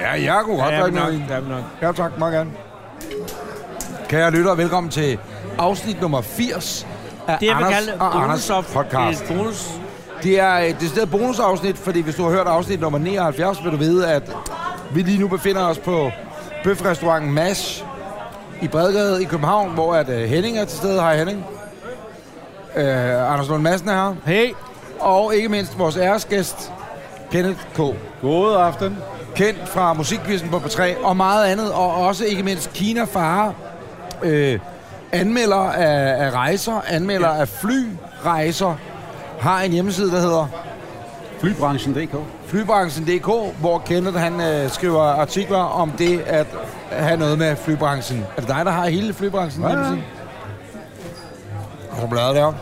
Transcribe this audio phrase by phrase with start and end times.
[0.00, 1.24] Ja, jeg kunne godt Ja, drikke nok, noget.
[1.30, 1.62] ja, nok.
[1.82, 2.18] Ja, tak.
[2.18, 2.50] Meget gerne.
[4.08, 5.18] Kære lytter, velkommen til
[5.58, 6.86] afsnit nummer 80
[7.28, 9.20] af Det, Anders kalde og Anders podcast.
[9.20, 9.70] Det er bonus.
[10.22, 13.76] Det er et decideret bonusafsnit, fordi hvis du har hørt afsnit nummer 79, vil du
[13.76, 14.36] vide, at
[14.94, 16.10] vi lige nu befinder os på
[16.64, 17.84] bøfrestauranten Mash
[18.62, 21.00] i Bredgade i København, hvor at, uh, Henning er til stede.
[21.00, 21.44] Hej Henning.
[22.76, 22.82] Uh,
[23.32, 24.14] Anders Lund Madsen er her.
[24.26, 24.52] Hey,
[25.00, 26.72] Og ikke mindst vores æresgæst,
[27.30, 27.80] Kenneth K.
[28.22, 28.98] God aften.
[29.40, 31.72] Kendt fra Musikquizzen på P3 og meget andet.
[31.72, 33.54] Og også ikke mindst Kina Fare.
[34.22, 34.58] Øh,
[35.12, 38.74] anmelder af, af rejser, anmelder af flyrejser.
[39.40, 40.46] Har en hjemmeside, der hedder
[41.40, 42.16] Flybranchen.dk.
[42.46, 46.46] flybranchen.dk, hvor Kenneth han øh, skriver artikler om det at
[46.90, 48.26] have noget med flybranchen.
[48.36, 49.62] Er det dig, der har hele flybranchen?
[49.64, 49.74] Ja, ja.
[49.74, 50.02] hjemmeside?
[51.92, 52.52] Har du bladet der?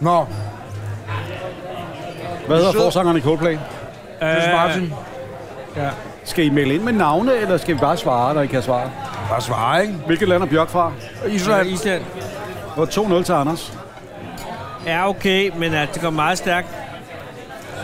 [0.00, 0.26] Nå,
[2.46, 3.58] Hvad hedder forsangeren i Coldplay?
[4.22, 4.92] Chris Øh, Martin.
[5.76, 5.90] ja.
[6.28, 8.90] Skal I melde ind med navne, eller skal vi bare svare, når I kan svare?
[9.28, 9.94] Bare svare, ikke?
[10.06, 10.92] Hvilket land er Bjørk fra?
[11.28, 11.68] Island.
[11.68, 12.02] Island
[12.76, 12.86] Det var
[13.20, 13.72] 2-0 til Anders.
[14.86, 16.68] er okay, men at det går meget stærkt.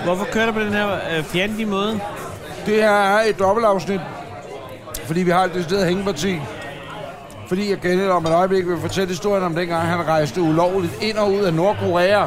[0.04, 2.00] Hvorfor kører du på den her øh, fjendtlige måde?
[2.66, 4.00] Det her er et dobbeltafsnit,
[5.06, 6.40] fordi vi har et decideret hængeparti.
[7.48, 11.16] Fordi jeg Kenneth om et øjeblik vil fortælle historien om dengang, han rejste ulovligt ind
[11.16, 12.26] og ud af Nordkorea.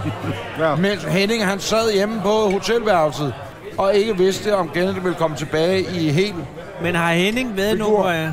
[0.60, 0.76] Ja.
[0.76, 3.34] Mens Henning han sad hjemme på hotelværelset
[3.78, 6.36] og ikke vidste, om Kenneth ville komme tilbage i helt...
[6.82, 7.88] Men har Henning været Figur.
[7.90, 8.30] Nordkorea?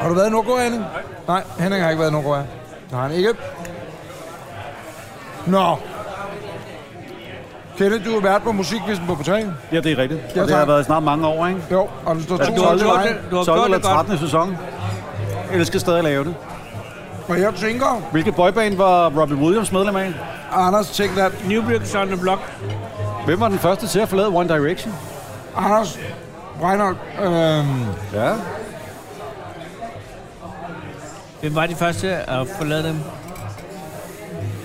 [0.00, 0.84] Har du været i Nordkorea, Henning?
[1.28, 2.40] Nej, Henning har ikke været i Nordkorea.
[2.90, 3.30] Det har han ikke.
[5.46, 5.76] Nå.
[7.78, 9.30] Kenneth, du har været på musikquizzen på P3.
[9.72, 10.20] Ja, det er rigtigt.
[10.36, 11.60] Ja, Og det har været snart mange år, ikke?
[11.72, 13.08] Jo, og den står Er det 2 Du har 0 til gjort mig.
[13.08, 13.94] det, du har 12 gjort eller det godt.
[14.06, 14.18] 13.
[14.18, 14.56] sæson.
[15.52, 16.34] Eller skal stadig lave det.
[17.28, 20.12] Og jeg tænker, Hvilket boyband var Robbie Williams medlem af?
[20.52, 22.40] Anders tænkte, at New Bricks on the Block.
[23.28, 24.94] Hvem var den første til at forlade One Direction?
[25.56, 25.98] Anders
[26.62, 28.32] Reinhold, øhm, Ja.
[31.40, 33.00] Hvem var de første til at forlade dem?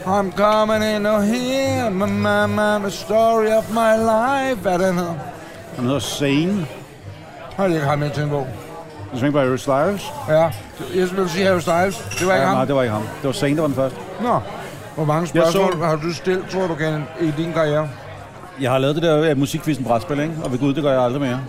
[0.06, 4.62] I'm coming in here, my mama, the story of my life.
[4.62, 5.14] Hvad er den hedder?
[5.76, 6.68] Han hedder Zane.
[7.56, 8.48] Har jeg ikke ham med til en bog?
[9.14, 10.12] Du tænker på Harry Styles?
[10.30, 10.42] Ja,
[10.96, 11.98] jeg ville sige Harry Styles.
[12.20, 12.56] Det var ikke Ja, ham.
[12.58, 13.02] nej, det var ikke ham.
[13.02, 13.98] Det var Zane, der var den første.
[14.22, 14.40] Nå,
[14.96, 17.90] hvor mange Jeg spørgsmål så- har du stillet, tror du, kan i din karriere?
[18.62, 20.34] Jeg har lavet det der uh, musikquizzen brætspil, ikke?
[20.44, 21.40] Og ved Gud, det gør jeg aldrig mere.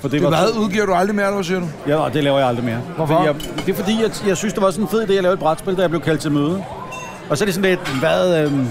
[0.00, 1.66] For det, Det var hvad udgiver du aldrig mere, hvad siger du?
[1.86, 2.78] Ja, og det laver jeg aldrig mere.
[2.96, 3.14] Hvorfor?
[3.14, 3.34] Fordi jeg,
[3.66, 5.38] det er fordi, jeg, jeg synes, det var sådan en fed idé at lave et
[5.38, 6.64] brætspil, da jeg blev kaldt til møde.
[7.30, 8.44] Og så er det sådan lidt, hvad...
[8.44, 8.68] Øhm,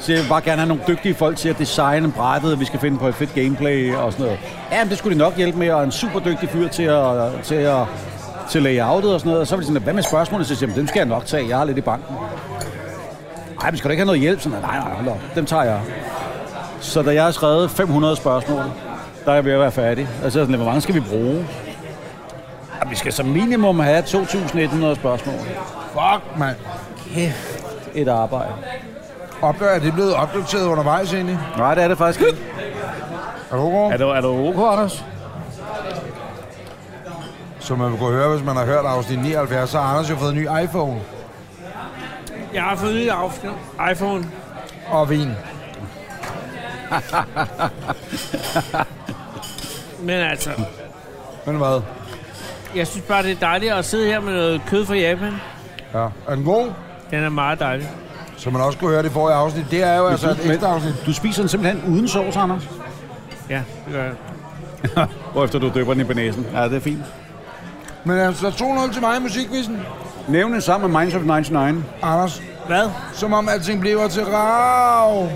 [0.00, 2.64] så jeg vil bare gerne have nogle dygtige folk til at designe brættet, og vi
[2.64, 4.38] skal finde på et fedt gameplay og sådan noget.
[4.72, 7.32] Ja, men det skulle de nok hjælpe med, og en super dygtig fyr til at,
[7.42, 7.78] til at
[8.50, 9.40] til layoutet og sådan noget.
[9.40, 10.44] Og så var de sådan, hvad med spørgsmålene?
[10.44, 12.16] Så siger jeg, dem skal jeg nok tage, jeg har lidt i banken.
[13.60, 14.40] Nej, men skal du ikke have noget hjælp?
[14.40, 15.20] Sådan, nej, nej, hold op.
[15.34, 15.80] dem tager jeg.
[16.80, 18.62] Så da jeg har skrevet 500 spørgsmål,
[19.24, 20.08] der er jeg ved at være færdig.
[20.24, 21.46] Altså, sådan, hvor mange skal vi bruge?
[22.82, 25.34] Ja, vi skal som minimum have 2.100 spørgsmål.
[25.92, 26.56] Fuck, mand.
[27.14, 28.52] Kæft, et arbejde.
[29.42, 31.38] Opdager, er det blevet opdateret undervejs egentlig?
[31.56, 32.38] Nej, det er det faktisk ikke.
[33.50, 33.92] Er du god?
[33.92, 35.04] Er du, er du ok, Anders?
[37.60, 40.16] Som man vil kunne høre, hvis man har hørt afsnit 79, så har Anders jo
[40.16, 41.00] fået en ny iPhone
[42.54, 43.10] Jeg har fået en ny
[43.92, 44.24] iPhone.
[44.90, 45.30] og vin.
[50.02, 50.50] Men altså,
[51.46, 51.80] Men hvad?
[52.76, 55.34] jeg synes bare, det er dejligt at sidde her med noget kød fra Japan.
[55.94, 56.06] Ja.
[56.28, 56.72] Er den god?
[57.10, 57.90] Den er meget dejlig.
[58.36, 59.64] Som man også kunne høre det forrige afsnit.
[59.70, 60.94] Det er jo altså et ekstra afsnit.
[61.06, 62.68] Du spiser den simpelthen uden sovs, Anders?
[63.50, 64.12] Ja, det gør jeg.
[65.32, 66.46] Hvorefter du døber den i benæsen.
[66.54, 67.02] Ja, det er fint.
[68.04, 69.80] Men altså 2-0 til mig i musikquizzen.
[70.28, 71.84] Nævn den sammen med Minds of 99.
[72.02, 72.90] Anders, Hvad?
[73.12, 75.28] som om alting bliver til rav.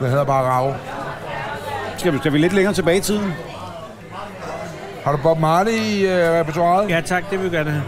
[0.00, 0.74] Det hedder bare rav.
[1.98, 3.32] Skal vi, skal vi lidt længere tilbage i tiden?
[5.04, 6.90] Har du Bob Marley i øh, repertoiret?
[6.90, 7.82] Ja tak, det vil vi gerne have.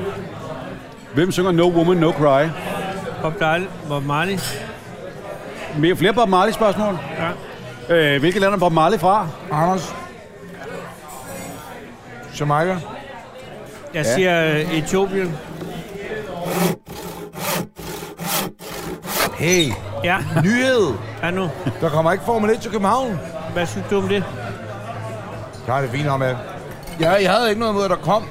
[1.14, 2.48] Hvem synger No Woman, No Cry?
[3.22, 4.38] Bob Dylan, Bob Marley.
[5.78, 6.98] Mere, flere Bob Marley spørgsmål.
[7.88, 7.94] Ja.
[8.14, 9.26] Øh, hvilket land er Bob Marley fra?
[9.52, 9.94] Anders?
[12.40, 12.70] Jamaica?
[13.94, 14.14] Jeg Ja.
[14.14, 15.36] siger øh, Etiopien.
[19.38, 19.70] Hey,
[20.04, 20.94] Ja, nyhed!
[21.22, 21.50] ja nu.
[21.80, 23.18] Der kommer ikke Formel 1 til København.
[23.52, 24.24] Hvad synes du om det?
[25.66, 26.36] Jeg har det fint med.
[27.00, 28.24] Jeg, jeg havde ikke noget mod, at der kom.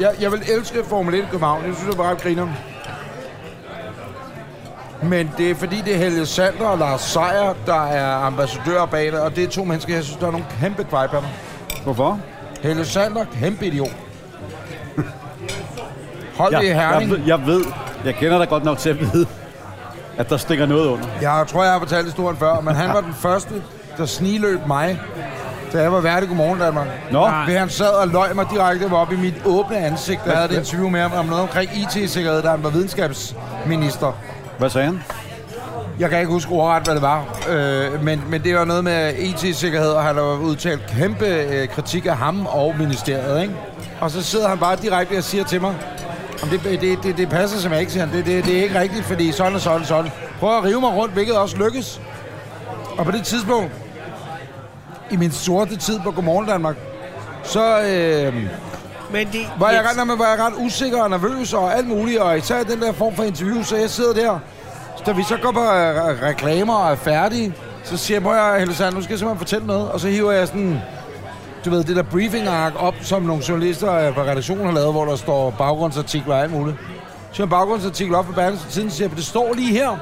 [0.00, 1.64] Jeg, jeg vil elske Formel 1 i København.
[1.66, 2.48] Jeg synes, det var ret griner.
[5.02, 9.06] Men det er fordi, det er Helge Sander og Lars Seier, der er ambassadører bag
[9.12, 9.20] det.
[9.20, 11.22] Og det er to mennesker, jeg synes, der er nogle kæmpe dem.
[11.84, 12.20] Hvorfor?
[12.62, 13.96] Helge Sander, kæmpe idiot.
[16.38, 17.10] Hold det i jeg, Herning.
[17.10, 17.64] ved, jeg ved,
[18.04, 19.26] jeg kender dig godt nok til at vide,
[20.18, 21.06] at der stikker noget under.
[21.20, 23.54] Jeg tror, jeg har fortalt historien før, men han var den første,
[23.98, 25.00] der sniløb mig
[25.72, 26.86] da jeg var værdig Godmorgen Danmark.
[27.10, 27.30] Nå.
[27.46, 30.58] Ved han sad og løg mig direkte op i mit åbne ansigt, jeg havde et
[30.58, 34.12] interview med ham om noget omkring IT-sikkerhed, da han var videnskabsminister.
[34.58, 35.02] hvad sagde han?
[35.98, 39.14] Jeg kan ikke huske ordret, hvad det var, øh, men, men det var noget med
[39.14, 43.54] IT-sikkerhed, og han har udtalt kæmpe øh, kritik af ham og ministeriet, ikke?
[44.00, 45.74] Og så sidder han bare direkte og siger til mig,
[46.42, 48.14] om det, det, det, det passer jeg ikke siger, han.
[48.16, 50.10] det, det, det er ikke rigtigt, fordi sådan og sådan og sådan.
[50.40, 52.00] Prøv at rive mig rundt, hvilket også lykkes.
[52.98, 53.72] Og på det tidspunkt,
[55.10, 56.76] i min sorte tid på Godmorgen Danmark,
[57.42, 58.34] så øh,
[59.12, 62.18] Men det, var, jeg ret, men var jeg ret usikker og nervøs og alt muligt,
[62.18, 64.38] og især den der form for interview, så jeg sidder der,
[64.96, 67.54] så da vi så går på øh, re- reklamer og er færdige,
[67.84, 70.32] så siger jeg, må jeg, Helle nu skal jeg simpelthen fortælle noget, og så hiver
[70.32, 70.80] jeg sådan,
[71.64, 75.04] du ved, det der briefing-ark op, som nogle journalister øh, på redaktionen har lavet, hvor
[75.04, 76.76] der står baggrundsartikler og alt muligt.
[77.32, 79.96] Så jeg en baggrundsartikel op på Berlingske Tiden, siger jeg, det står lige her.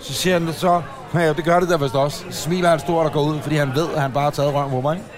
[0.00, 0.82] Så siger han så,
[1.14, 2.24] ja, det gør det der vist også.
[2.30, 4.54] Så smiler han stort og går ud, fordi han ved, at han bare har taget
[4.54, 4.96] røven på mig.
[4.96, 5.08] Ikke?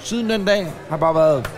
[0.00, 1.50] Siden den dag har bare været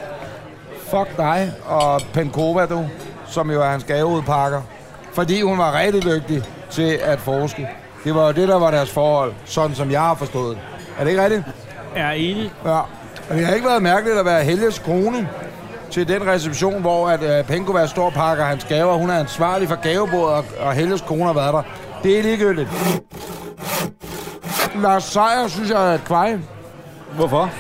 [0.79, 2.89] fuck dig og Penkova, du,
[3.27, 4.63] som jo er hans gaveudpakker.
[5.13, 7.69] Fordi hun var rigtig dygtig til at forske.
[8.05, 10.59] Det var jo det, der var deres forhold, sådan som jeg har forstået.
[10.99, 11.45] Er det ikke rigtigt?
[11.95, 12.53] er enig.
[12.65, 12.81] Ja.
[13.31, 15.29] Og det har ikke været mærkeligt at være Helges kone
[15.91, 18.95] til den reception, hvor at, uh, Penkova står og pakker hans gaver.
[18.95, 21.63] Hun er ansvarlig for gavebordet, og, og Helges kone har været der.
[22.03, 22.69] Det er ligegyldigt.
[24.83, 26.39] Lars Seier, synes jeg, er et kvej.
[27.15, 27.51] Hvorfor?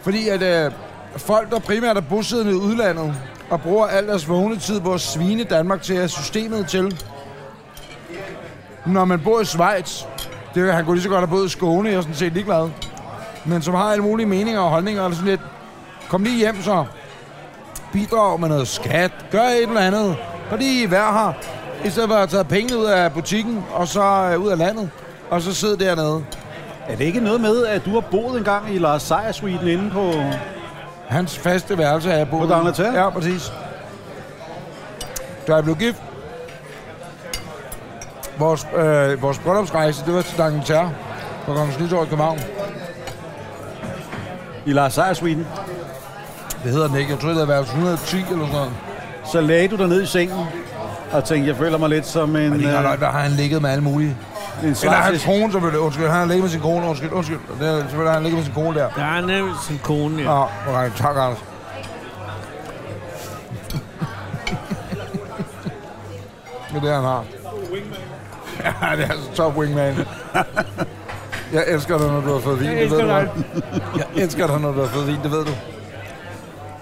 [0.00, 0.72] Fordi at øh,
[1.16, 3.14] folk, der primært er bosiddende i udlandet,
[3.50, 7.00] og bruger al deres vågne tid på at svine Danmark til at systemet til.
[8.86, 10.02] Når man bor i Schweiz,
[10.54, 12.70] det, han kunne lige så godt have boet i Skåne, jeg er sådan set ligeglad.
[13.44, 15.40] Men som har alle mulige meninger og holdninger, og sådan lidt,
[16.08, 16.84] kom lige hjem så.
[17.92, 20.16] Bidrag med noget skat, gør et eller andet.
[20.50, 21.32] Gå lige vær her,
[21.84, 24.90] i stedet for at tage pengene ud af butikken, og så øh, ud af landet,
[25.30, 26.24] og så sidde dernede.
[26.88, 29.68] Er det ikke noget med, at du har boet en gang i Lars Seier Suiten
[29.68, 30.12] inde på...
[31.08, 32.96] Hans faste værelse er jeg boet På D'Angleterre?
[32.96, 33.52] Ja, præcis.
[35.46, 36.02] Da jeg blev gift,
[38.38, 40.88] vores, øh, vores bryllupsrejse, det var til D'Angleterre
[41.46, 42.38] på Kongens Nytorv i København.
[44.68, 45.46] I Lars Seier Suiten.
[46.64, 47.10] Det hedder den ikke.
[47.10, 48.72] Jeg tror, det havde været 110 eller sådan noget.
[49.32, 50.46] Så lagde du dig ned i sengen
[51.12, 52.50] og tænkte, jeg føler mig lidt som en...
[52.50, 54.16] Men ikke øh, der har han ligget med alle mulige.
[54.62, 55.80] en Eller hans kone, selvfølgelig.
[55.80, 56.86] Undskyld, han har ligget med sin kone.
[56.86, 57.38] Undskyld, undskyld.
[57.60, 58.88] Det er, selvfølgelig har han ligget med sin kone der.
[58.96, 60.24] Der er nemlig sin kone, ja.
[60.24, 61.38] Nå, okay, tak, Anders.
[66.68, 67.24] det er det, han har.
[68.64, 69.94] Ja, det er altså top wingman.
[71.52, 72.68] Jeg elsker dig, når du har fået vin.
[72.70, 73.28] Jeg det ved du godt.
[73.96, 75.50] Jeg elsker dig, når du har fået vin, det ved du.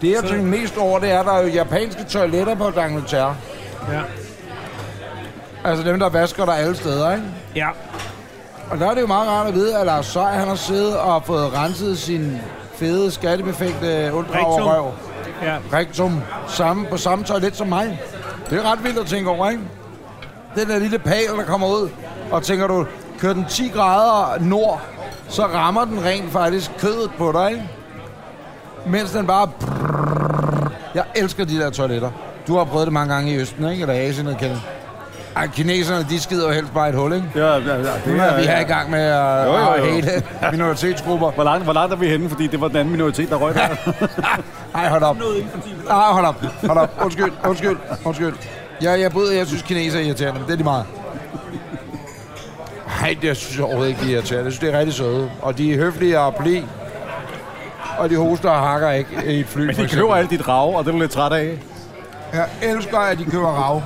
[0.01, 3.33] Det, jeg tænker mest over, det er, at der er jo japanske toiletter på D'Angleterre.
[3.93, 4.01] Ja.
[5.65, 7.25] Altså dem, der vasker der alle steder, ikke?
[7.57, 7.69] ja.
[8.71, 10.97] Og der er det jo meget rart at vide, at Lars Seier, han har siddet
[10.97, 12.39] og fået renset sin
[12.75, 14.69] fede, skattebefængte unddrager Rektum.
[14.69, 14.93] røv.
[15.43, 15.57] Ja.
[15.73, 18.01] Rektum samme, på samme toilet som mig.
[18.51, 19.63] Det er ret vildt at tænke over, ikke?
[20.57, 21.89] Den der lille pæl, der kommer ud,
[22.31, 22.87] og tænker du,
[23.19, 24.81] kører den 10 grader nord,
[25.29, 27.63] så rammer den rent faktisk kødet på dig, ikke?
[28.87, 29.49] Mens den bare...
[30.95, 32.11] Jeg elsker de der toiletter.
[32.47, 33.83] Du har prøvet det mange gange i Østen, ikke?
[33.83, 34.61] Eller Asien, eller Kenneth.
[35.37, 37.27] Ej, kineserne, de skider jo helst bare i et hul, ikke?
[37.35, 37.77] Ja, ja, ja,
[38.07, 39.85] Nu det er vi her i er, gang med at, Jo, jo, at jo.
[39.85, 40.23] hele
[40.53, 41.31] minoritetsgrupper.
[41.31, 42.29] hvor, langt, hvor langt er vi henne?
[42.29, 43.61] Fordi det var den anden minoritet, der røg der.
[44.81, 45.17] Ej, hold op.
[45.91, 46.45] Ej, hold op.
[46.67, 46.91] Hold op.
[47.05, 48.35] Undskyld, undskyld, undskyld.
[48.83, 50.85] Jeg, jeg, både, jeg synes, kineser er irriterende, men det er de meget.
[53.07, 54.45] Nej, det synes jeg overhovedet ikke, de er irriterende.
[54.45, 55.31] Jeg synes, det er rigtig søde.
[55.43, 56.65] Og de er høflige og bli.
[57.99, 59.67] Og de hoster og hakker ikke i et fly.
[59.67, 61.59] Men de køber alt dit rav, og det er du lidt træt af.
[62.33, 63.83] Jeg elsker, at de køber rav.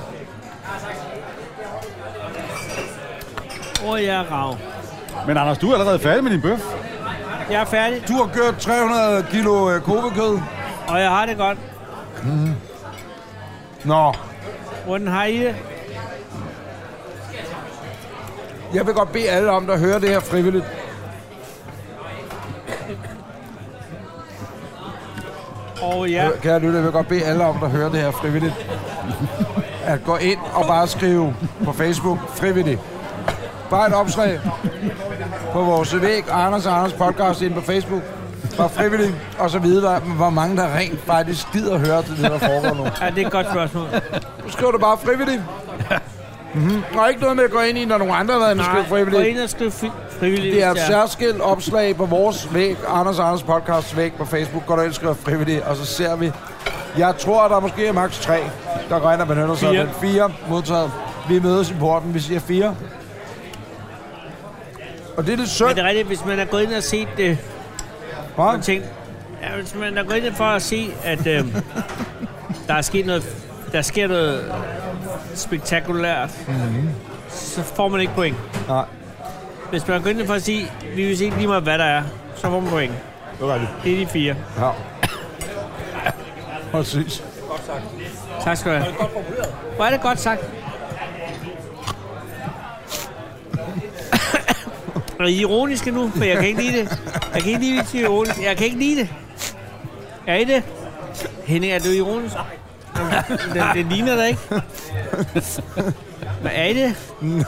[3.87, 4.57] Åh, jeg er rav.
[5.27, 6.59] Men Anders, du er allerede færdig med din bøf.
[7.51, 10.39] Jeg er færdig, Du har kørt 300 kilo øh, kobekød.
[10.87, 11.57] og jeg har det godt.
[13.83, 14.13] Nå,
[14.85, 15.55] Hvordan har I det?
[18.73, 20.65] Jeg vil godt bede alle om, der hører det her frivilligt.
[25.81, 26.29] Og ja, Ja.
[26.41, 28.53] Kære lytte, jeg vil godt bede alle om, der hører det her frivilligt,
[29.85, 31.35] at gå ind og bare skrive
[31.65, 32.79] på Facebook frivilligt.
[33.69, 34.39] Bare et opslag
[35.53, 38.01] på vores væg, Anders og Anders podcast ind på Facebook.
[38.57, 42.11] Bare frivilligt, og så vide, hvor, hvor mange der rent faktisk gider at høre til
[42.17, 42.83] det, der foregår nu.
[43.01, 43.87] ja, det er et godt spørgsmål.
[44.45, 45.41] Nu skriver du bare frivilligt.
[46.53, 46.83] Mm-hmm.
[46.99, 48.65] Og ikke noget med at gå ind i, når nogle andre har været inde og
[48.65, 49.27] skrive gå frivilligt.
[49.27, 50.55] ind og skriv fri- frivilligt.
[50.55, 54.25] Det er et hvis særskilt opslag på vores væg, Anders og Anders podcast væg på
[54.25, 54.65] Facebook.
[54.65, 56.31] Går du ind og skriver frivilligt, og så ser vi.
[56.97, 58.19] Jeg tror, at der måske er maks.
[58.19, 58.39] tre,
[58.89, 59.93] der går ind og benytter sig af den.
[60.01, 60.91] Fire modtaget.
[61.29, 62.75] Vi mødes i porten, vi siger fire.
[65.17, 65.69] Og det er lidt Men synd.
[65.69, 67.37] det er rigtigt, hvis man er gået ind og set det
[68.35, 68.51] Hva?
[68.51, 68.89] Man tænkte,
[69.41, 71.45] ja, hvis man er gået ind for at se, at øh,
[72.67, 73.23] der er sket noget,
[73.71, 74.53] der sker noget
[75.35, 76.89] spektakulært, mm-hmm.
[77.29, 78.37] så får man ikke point.
[78.67, 78.85] Nej,
[79.69, 81.85] Hvis man er gået ind for at sige, vi vil se lige meget, hvad der
[81.85, 82.03] er,
[82.35, 82.93] så får man point.
[83.39, 83.71] det var rigtigt.
[83.83, 84.35] Det er de fire.
[84.59, 84.69] Ja.
[86.71, 87.23] Præcis.
[88.43, 88.93] Tak skal du have.
[89.75, 90.41] Hvor er det godt sagt.
[95.19, 96.09] Er I ironiske nu?
[96.15, 96.99] For jeg kan ikke lide det.
[97.33, 98.41] Jeg kan ikke lide det, ironisk.
[98.43, 99.09] Jeg kan ikke lide det.
[100.27, 100.63] Er I det?
[101.45, 102.35] Henning, er du ironisk?
[103.53, 104.41] Det, det ligner dig ikke.
[106.41, 106.95] Hvad er det?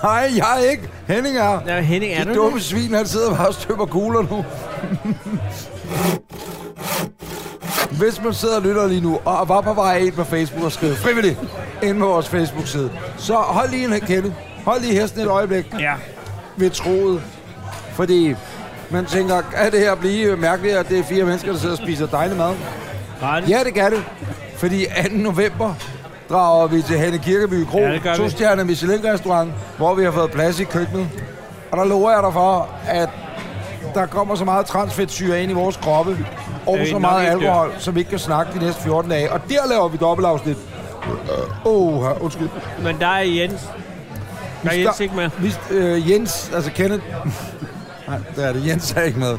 [0.03, 0.89] Nej, jeg er ikke.
[1.07, 1.59] Henning er.
[1.67, 2.65] Ja, Henning, er Det du dumme det?
[2.65, 4.45] svin, han sidder bare og støber kugler nu.
[7.91, 10.71] Hvis man sidder og lytter lige nu, og var på vej ind på Facebook og
[10.71, 11.37] skriver frivilligt
[11.83, 14.33] ind på vores Facebook-side, så hold lige en kende.
[14.65, 15.93] Hold lige hesten et øjeblik Ja.
[16.57, 17.21] ved troet.
[17.93, 18.35] Fordi
[18.89, 21.81] man tænker, kan det her blive mærkeligt, at det er fire mennesker, der sidder og
[21.83, 22.53] spiser dejlig mad?
[23.21, 23.49] Ret.
[23.49, 24.03] Ja, det kan det.
[24.57, 25.15] Fordi 2.
[25.17, 25.73] november
[26.33, 30.59] drager vi til Henne Kirkeby Kro, Ja, to stjerne Michelin-restaurant, hvor vi har fået plads
[30.59, 31.07] i køkkenet.
[31.71, 33.09] Og der lover jeg dig for, at
[33.93, 36.17] der kommer så meget transfedtsyre ind i vores kroppe,
[36.65, 39.31] og Øh, så meget alkohol, som vi ikke kan snakke de næste 14 dage.
[39.31, 40.57] Og der laver vi dobbeltafsnit.
[41.65, 42.49] Åh, oh, undskyld.
[42.83, 43.69] Men der er Jens.
[44.63, 45.29] Der er Jens ikke med.
[45.39, 47.03] Vi, øh, Jens, altså Kenneth...
[48.07, 48.67] Nej, det er det.
[48.67, 49.37] Jens er ikke med.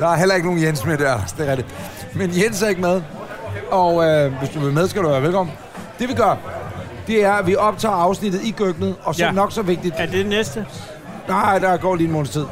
[0.00, 1.64] Der er heller ikke nogen Jens med der, det er det.
[2.14, 3.02] Men Jens er ikke med.
[3.70, 5.54] Og øh, hvis du vil med, skal du være velkommen.
[5.98, 6.36] Det vi gør,
[7.06, 9.30] det er, at vi optager afsnittet i køkkenet, og så Ja.
[9.32, 9.94] nok så vigtigt.
[9.98, 10.66] Er det det næste?
[11.28, 12.46] Nej, der går lige en måneds tid.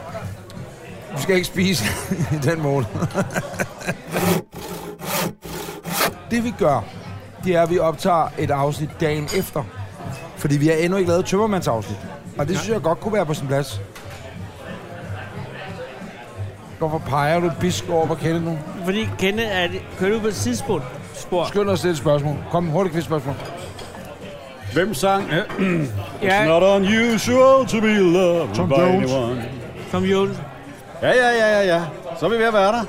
[1.17, 1.85] Vi skal ikke spise
[2.35, 2.87] i den måned.
[6.31, 6.85] det vi gør,
[7.45, 9.65] det er, at vi optager et afsnit dagen efter.
[10.37, 11.99] Fordi vi har endnu ikke lavet tømmermandsafsnit.
[12.39, 13.81] Og det synes jeg godt kunne være på sin plads.
[16.79, 18.59] Hvorfor peger du bisk over på Kenneth nu?
[18.85, 20.85] Fordi Kenneth, er det, kører du på et tidspunkt?
[21.21, 21.45] Spor.
[21.49, 22.37] Skynd dig at stille et spørgsmål.
[22.51, 23.35] Kom, hurtigt quizspørgsmål.
[24.73, 25.31] Hvem sang?
[26.23, 29.13] Ja, Not unusual to be loved Tom by Jones.
[29.13, 29.49] anyone.
[29.93, 30.37] Tom Jones.
[31.03, 31.83] Ja, ja, ja, ja, ja.
[32.21, 32.85] Så er vi ved at være der.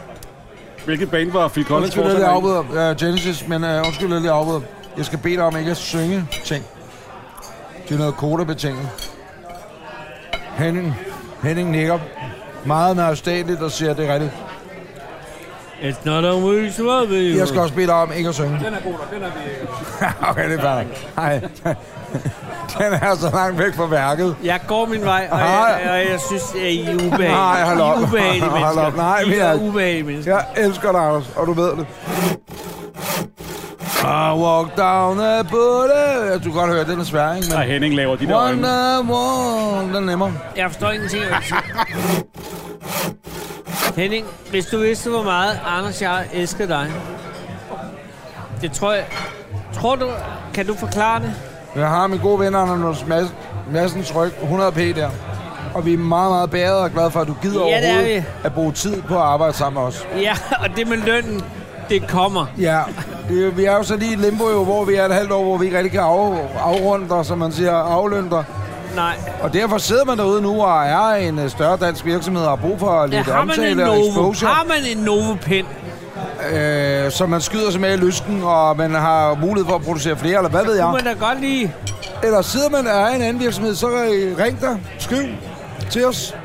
[0.86, 2.92] Hvilket band var Phil Collins Undskyld, jeg afbryder.
[2.92, 4.62] Uh, Genesis, men uh, undskyld, jeg lige afbryder.
[4.98, 6.66] Jeg skal bede dig om ikke at synge ting.
[7.88, 8.90] Det er noget kodebetinget.
[10.58, 10.96] Henning,
[11.44, 12.00] Henning nikker
[12.66, 14.32] meget nærstateligt og siger, at det er rigtigt.
[15.82, 17.38] It's not unusual, baby.
[17.38, 18.50] Jeg skal også bede dig om ikke at synge.
[18.66, 19.68] Den er god den er vi...
[20.30, 20.84] okay, det er fair.
[21.16, 21.40] Nej.
[22.90, 24.36] den er så langt væk fra værket.
[24.44, 27.30] Jeg går min vej, og jeg, og jeg synes, at I er ubehagelige.
[27.30, 27.98] Nej, hold op.
[28.00, 28.82] I er ubehagelige Hold mennesker.
[28.86, 28.96] op.
[28.96, 30.36] Nej, I vi er ubehagelige mennesker.
[30.36, 31.86] Jeg elsker dig, Anders, og du ved det.
[34.04, 36.32] I walk down the bullet.
[36.32, 37.50] Jeg du kan godt høre, den er svær, ikke?
[37.50, 38.56] Nej, Men Henning laver de der øjne.
[38.68, 40.34] Wonder Wall, den er nemmere.
[40.58, 41.24] Jeg forstår ingenting.
[41.24, 41.58] af, hvad du siger.
[43.98, 46.92] Henning, hvis du vidste, hvor meget Anders jeg elsker dig.
[48.62, 49.06] Det tror jeg...
[49.74, 50.10] Tror du...
[50.54, 51.34] Kan du forklare det?
[51.76, 53.36] Jeg har min gode ven, Anders Madsen,
[53.72, 55.10] Madsen Tryk, 100 p der.
[55.74, 57.92] Og vi er meget, meget bæret og glade for, at du gider Ja, det er
[57.94, 58.24] overhovedet vi.
[58.44, 60.08] at bruge tid på at arbejde sammen med os.
[60.22, 61.42] Ja, og det med lønnen,
[61.90, 62.46] det kommer.
[62.60, 62.80] Ja,
[63.30, 65.44] det, vi er jo så lige i limbo, jo, hvor vi er et halvt år,
[65.44, 68.44] hvor vi ikke rigtig kan af, afrunde dig, som man siger, aflønne dig.
[68.98, 69.16] Nej.
[69.42, 72.56] Og derfor sidder man derude nu og er en øh, større dansk virksomhed og har
[72.56, 74.50] brug for Ja, lidt har man en omtale og exposure.
[74.52, 75.68] har man en Novo-pind?
[76.54, 80.18] øh, så man skyder sig med i lysken, og man har mulighed for at producere
[80.18, 80.86] flere, eller hvad ved Ja.
[80.86, 80.94] jeg.
[80.94, 81.74] Man da godt lige...
[82.24, 83.88] Eller sidder man og er en anden virksomhed, så
[84.40, 85.24] ring dig, skriv
[85.90, 86.36] til os.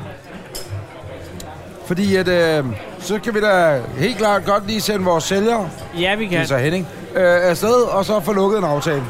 [1.85, 2.65] Fordi at, øh,
[2.99, 5.69] så kan vi da helt klart godt lige sende vores sælgere,
[5.99, 6.41] Ja, vi det kan.
[6.41, 9.03] er så Henning, øh, afsted, og så få lukket en aftale.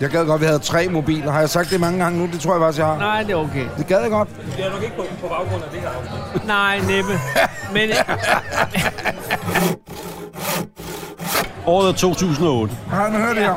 [0.00, 1.32] Jeg gad godt, at vi havde tre mobiler.
[1.32, 2.26] Har jeg sagt det mange gange nu?
[2.32, 2.98] Det tror jeg faktisk, jeg har.
[2.98, 3.64] Nej, det er okay.
[3.78, 4.28] Det gad jeg godt.
[6.46, 7.12] Nej, næppe.
[7.72, 7.90] Men
[11.66, 12.74] Året er 2008.
[12.90, 13.54] Nej, nu hør det her.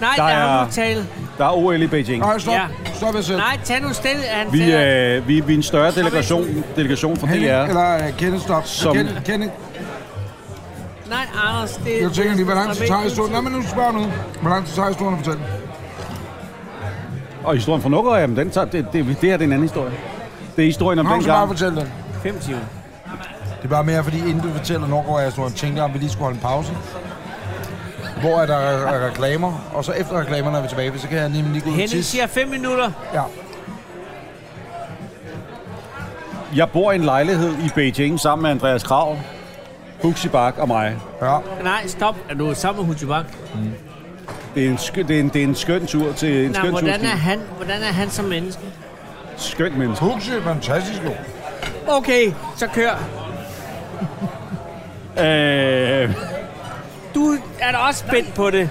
[0.00, 1.06] nej, Der der er er- nu tale.
[1.38, 2.18] Der er OL i Beijing.
[2.22, 2.54] Nej, stop.
[2.54, 2.60] Ja.
[2.94, 3.38] Stop, jeg selv.
[3.38, 4.22] Nej, tag nu stille.
[4.22, 7.30] Han Vi, øh, vi, vi er en større delegation, delegation fra DR.
[7.68, 8.66] eller uh, Kenneth, stop.
[8.66, 9.52] Som- Kenneth, Kenneth,
[11.14, 13.32] Nej, Anders, det jeg tænker lige, hvor lang tid tager historien?
[13.32, 14.12] Nej, men nu spørger jeg nu.
[14.40, 15.46] Hvor lang tid tager historien at fortælle?
[17.44, 19.62] Og historien fra Nukker, jamen, den tager, det, det, det her det er en anden
[19.68, 19.92] historie.
[20.56, 21.48] Det er historien om Nå, den så bare gang.
[21.48, 21.88] fortælle den.
[22.22, 22.58] Fem timer.
[23.58, 24.86] Det er bare mere, fordi inden du fortæller
[25.56, 26.72] tænkte jeg, om vi lige skulle holde en pause.
[28.20, 31.30] Hvor er der er reklamer, og så efter reklamerne er vi tilbage, så kan jeg
[31.30, 32.10] lige, lige gå ud og Henning tisse.
[32.10, 32.90] siger fem minutter.
[33.14, 33.22] Ja.
[36.56, 39.16] Jeg bor i en lejlighed i Beijing sammen med Andreas Krav,
[40.02, 40.96] Huxi Bak og mig.
[41.22, 41.38] ja.
[41.62, 42.16] Nej, stop.
[42.30, 43.24] Er du sammen med Hutjibak?
[44.54, 46.60] Det er en, skøn, det er en, det er en skøn tur til en Nej,
[46.60, 46.80] skøn tur.
[46.80, 48.62] hvordan til- er han, hvordan er han som menneske?
[49.36, 50.04] Skønt menneske.
[50.04, 51.10] Huxi, fantastisk jo.
[51.88, 52.90] Okay, så kør.
[55.24, 56.14] Øh,
[57.14, 58.70] Du er da også spændt på det.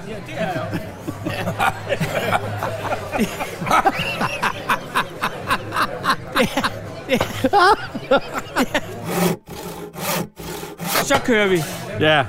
[11.03, 11.63] Så kører vi.
[11.99, 12.23] ja.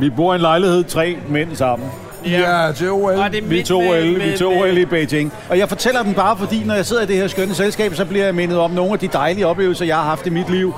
[0.00, 1.88] Vi bor i en lejlighed, tre mænd sammen.
[2.26, 3.12] Ja, til OL.
[3.14, 5.32] Og det er Vi med- OL, vi med- OL i Beijing.
[5.48, 8.04] Og jeg fortæller dem bare, fordi når jeg sidder i det her skønne selskab, så
[8.04, 10.74] bliver jeg mindet om nogle af de dejlige oplevelser, jeg har haft i mit liv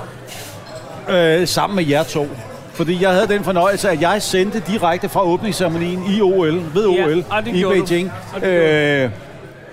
[1.09, 2.27] øh, sammen med jer to.
[2.73, 7.05] Fordi jeg havde den fornøjelse, at jeg sendte direkte fra åbningsceremonien i OL, ved Ja,
[7.05, 7.85] OL, og det i gjorde du.
[7.85, 9.09] Beijing, Og det øh,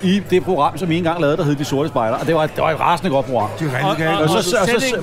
[0.05, 2.17] i det program, som I engang lavede, der hed De Sorte Spejder.
[2.17, 3.49] Og det var, det var et rasende godt program.
[3.59, 4.97] Det er Og, rigtigt, og, kan jeg og, ikke og så- og, så- og, så-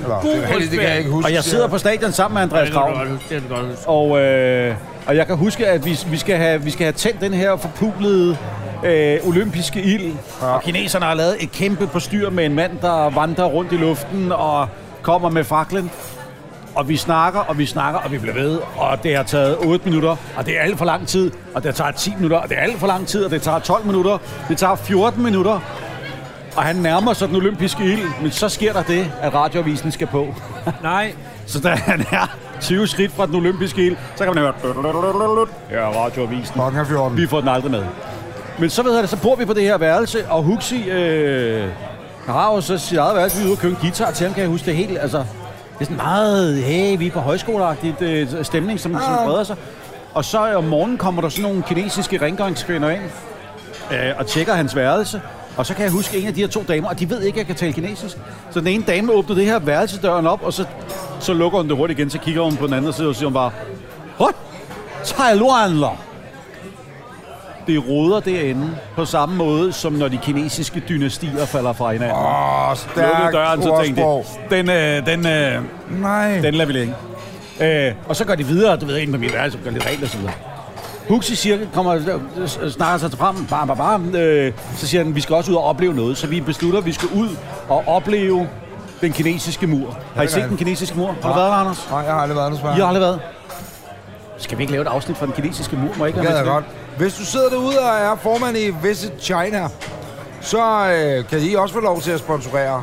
[0.70, 1.26] det kan jeg ikke huske.
[1.28, 3.88] Og jeg sidder på stadion sammen med Andreas huske, huske.
[3.88, 4.74] Og, øh,
[5.06, 7.56] og jeg kan huske, at vi, vi, skal have, vi skal have tændt den her
[7.56, 8.36] forpulede
[8.84, 10.12] øh, olympiske ild.
[10.42, 10.46] Ja.
[10.46, 14.32] Og kineserne har lavet et kæmpe postyr med en mand, der vandrer rundt i luften
[14.32, 14.68] og
[15.02, 15.90] kommer med faklen.
[16.74, 18.58] Og vi snakker, og vi snakker, og vi bliver ved.
[18.76, 21.30] Og det har taget 8 minutter, og det er alt for lang tid.
[21.54, 23.24] Og det tager 10 minutter, og det er alt for lang tid.
[23.24, 24.18] Og det tager 12 minutter.
[24.48, 25.60] Det tager 14 minutter.
[26.56, 28.08] Og han nærmer sig den olympiske ild.
[28.22, 30.34] Men så sker der det, at radioavisen skal på.
[30.82, 31.12] Nej,
[31.46, 34.52] Så da han er 20 skridt fra den olympiske ild, så kan man høre...
[35.70, 36.54] Ja, radioavisen.
[36.54, 37.16] Klokken er 14.
[37.16, 37.84] Vi får den aldrig med.
[38.58, 41.68] Men så ved jeg det, så bor vi på det her værelse, og Huxi øh,
[42.26, 44.34] har jo så sit eget værelse, vi er ude og købe en guitar til ham,
[44.34, 45.24] kan jeg huske det helt, altså,
[45.82, 49.56] er sådan meget, hey, vi er på højskoleagtigt øh, stemning, som, som breder sig.
[50.14, 53.02] Og så om morgenen kommer der sådan nogle kinesiske rengøringskvinder ind,
[53.92, 55.20] øh, og tjekker hans værelse.
[55.56, 57.36] Og så kan jeg huske en af de her to damer, og de ved ikke,
[57.36, 58.16] at jeg kan tale kinesisk.
[58.50, 60.64] Så den ene dame åbner det her værelsedøren op, og så,
[61.20, 63.26] så lukker hun det hurtigt igen, så kigger hun på den anden side, og siger
[63.26, 63.50] hun bare,
[64.16, 64.34] Hot!
[65.04, 66.11] Tai Luanler!
[67.66, 72.16] Det roder derinde på samme måde, som når de kinesiske dynastier falder fra hinanden.
[72.16, 74.02] Åh, Lukkede stærkt døren, så tænkte
[74.50, 75.62] den, øh, den, øh,
[76.00, 76.38] Nej.
[76.40, 76.94] den lader vi ligge.
[77.60, 80.02] Øh, og så går de videre, du ved, ind på mit værelse, gør lidt rent
[80.02, 80.32] og så videre.
[81.08, 85.20] Huxi cirka kommer, øh, snakker sig frem, bam, bam, bam, øh, så siger han, vi
[85.20, 86.16] skal også ud og opleve noget.
[86.16, 87.28] Så vi beslutter, at vi skal ud
[87.68, 88.48] og opleve
[89.00, 89.98] den kinesiske mur.
[90.16, 91.14] Har I set den kinesiske mur?
[91.22, 91.88] Har du været der, Anders?
[91.90, 93.20] Nej, jeg har aldrig været der, I har aldrig været?
[94.38, 95.88] Skal vi ikke lave et afsnit fra den kinesiske mur?
[95.98, 96.64] Må jeg ikke Det med jeg godt.
[96.98, 99.68] Hvis du sidder derude og er formand i Visit China,
[100.40, 100.58] så
[100.90, 102.82] øh, kan I også få lov til at sponsorere.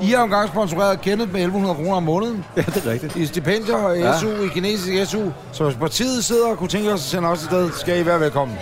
[0.00, 2.44] I har engang sponsoreret Kenneth med 1100 kroner om måneden?
[2.56, 3.16] Ja, det er rigtigt.
[3.16, 4.18] i stipendier og Ja.
[4.18, 5.22] SU, i kinesisk SU.
[5.52, 8.20] Så hvis partiet sidder og kunne tænke os at sende os afsted, skal I være
[8.20, 8.58] velkommen.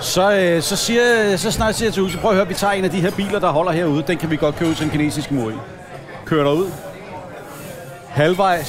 [0.00, 2.72] Så, øh, så, siger, så snart siger jeg til Huxi, prøv at høre, vi tager
[2.72, 4.04] en af de her biler, der holder herude.
[4.06, 5.54] Den kan vi godt købe til en kinesisk mur i.
[6.24, 6.70] Kører der ud.
[8.08, 8.68] Halvvejs,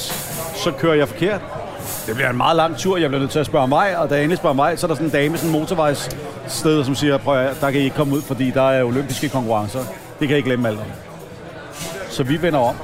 [0.64, 1.40] så kører jeg forkert.
[2.06, 4.14] Det bliver en meget lang tur, jeg bliver nødt til at spørge mig, og da
[4.14, 7.18] jeg endelig spørger mig, så er der sådan en dame, sådan en motorvejssted, som siger,
[7.18, 9.80] prøv at, der kan I ikke komme ud, fordi der er olympiske konkurrencer.
[10.20, 10.86] Det kan I glemme alt om.
[12.10, 12.74] Så vi vender om.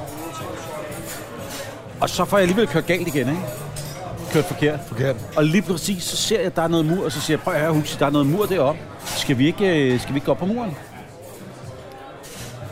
[2.01, 3.41] Og så får jeg alligevel kørt galt igen, ikke?
[4.31, 4.79] Kørt forkert.
[4.87, 5.15] Forkert.
[5.35, 7.43] Og lige præcis, så ser jeg, at der er noget mur, og så siger jeg,
[7.43, 8.81] prøv at høre, Huxi, der er noget mur deroppe.
[9.05, 10.77] Skal vi ikke, øh, skal vi ikke gå op på muren?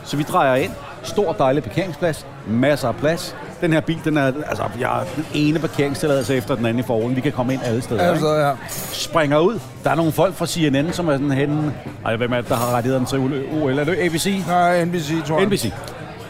[0.04, 0.72] Så vi drejer ind.
[1.02, 2.26] Stor, dejlig parkeringsplads.
[2.46, 3.36] Masser af plads.
[3.60, 6.86] Den her bil, den er, altså, jeg har den ene parkeringstilladelse efter den anden i
[6.86, 7.16] forhånden.
[7.16, 8.10] Vi kan komme ind alle steder.
[8.10, 8.52] Altså, ja.
[8.92, 9.58] Springer ud.
[9.84, 11.74] Der er nogle folk fra CNN, som er sådan henne.
[12.04, 13.18] Ej, hvem er det, der har rettighederne til
[13.62, 13.78] OL?
[13.78, 14.42] Er det ABC?
[14.46, 15.46] Nej, NBC, tror jeg.
[15.46, 15.72] NBC.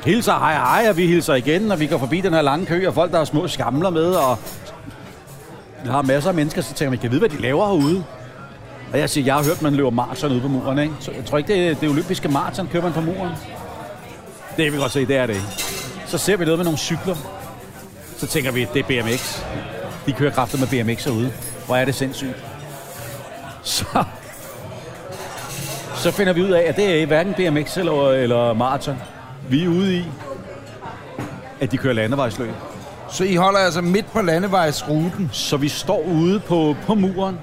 [0.04, 2.88] Hilser, hej hej, og vi hilser igen, og vi går forbi den her lange kø,
[2.88, 4.38] og folk, der har små skamler med, og
[5.84, 8.04] vi har masser af mennesker, så tænker man, kan vide, hvad de laver herude?
[8.92, 10.94] Og jeg siger, jeg har hørt, man løber maraton ude på muren, ikke?
[11.00, 13.32] Så jeg tror ikke, det er det olympiske maraton, kører man på muren.
[14.56, 15.46] Det kan vi godt se, det er det ikke.
[16.06, 17.16] Så ser vi noget med nogle cykler.
[18.18, 19.42] Så tænker vi, det er BMX.
[20.06, 21.32] De kører kraftigt med BMX herude.
[21.66, 22.44] Hvor er det sindssygt.
[23.62, 24.04] Så,
[25.96, 28.96] så finder vi ud af, at det er hverken BMX eller, eller maraton.
[29.48, 30.04] Vi er ude i,
[31.60, 32.50] at de kører landevejsløb.
[33.10, 35.30] Så I holder altså midt på landevejsruten.
[35.32, 37.38] Så vi står ude på, på muren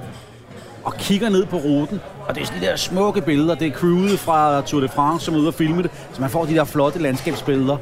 [0.83, 2.01] og kigger ned på ruten.
[2.27, 3.55] Og det er sådan de der smukke billeder.
[3.55, 5.91] Det er crewet fra Tour de France, som er ude og filme det.
[6.13, 7.77] Så man får de der flotte landskabsbilleder.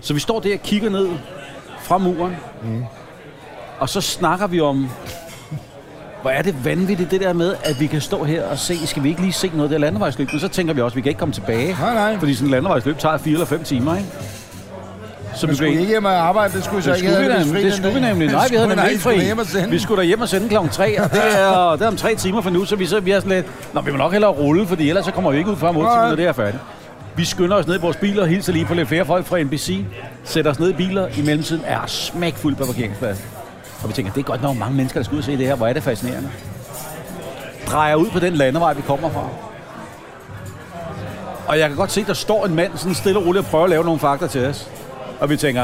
[0.00, 1.08] Så vi står der og kigger ned
[1.82, 2.36] fra muren.
[2.62, 2.84] Mm.
[3.78, 4.88] Og så snakker vi om,
[6.22, 9.02] hvor er det vanvittigt det der med, at vi kan stå her og se, skal
[9.02, 10.28] vi ikke lige se noget af det landevejsløb?
[10.32, 11.76] Men så tænker vi også, at vi kan ikke komme tilbage.
[11.80, 12.18] Nej, nej.
[12.18, 14.08] Fordi sådan en landevejsløb tager 4 eller 5 timer, ikke?
[15.34, 16.52] Så Men vi skulle blev- ikke hjem og arbejde?
[16.56, 18.28] Det skulle så ikke skulle, vi nemlig, det skulle vi nemlig.
[18.28, 19.70] Nej, vi havde nemlig ikke fri.
[19.70, 22.14] Vi skulle da hjem og sende klokken 3, og det er, det er om tre
[22.14, 24.30] timer fra nu, så vi, så, vi er sådan lidt, Nå, vi må nok hellere
[24.30, 25.96] rulle, fordi ellers så kommer vi ikke ud før om 8 Nej.
[25.96, 26.62] timer, når det er færdigt.
[27.16, 29.42] Vi skynder os ned i vores biler og hilser lige på lidt flere folk fra
[29.42, 29.84] NBC,
[30.24, 31.08] sætter os ned i biler.
[31.18, 33.24] I mellemtiden er smækfuldt på parkeringspladsen.
[33.82, 35.46] Og vi tænker, det er godt nok mange mennesker, der skal ud og se det
[35.46, 35.54] her.
[35.54, 36.28] Hvor er det fascinerende.
[37.66, 39.28] Drejer ud på den landevej, vi kommer fra.
[41.46, 43.64] Og jeg kan godt se, der står en mand sådan stille og roligt og prøver
[43.64, 44.70] at lave nogle fakta til os.
[45.20, 45.62] Og vi tænker,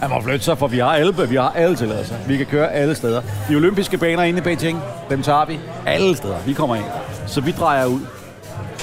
[0.00, 2.14] han må flytte sig, for vi har alle, vi har alle tilladelser.
[2.26, 3.22] Vi kan køre alle steder.
[3.48, 6.36] De olympiske baner inde i Beijing, dem tager vi alle steder.
[6.46, 6.84] Vi kommer ind.
[7.26, 8.00] Så vi drejer ud.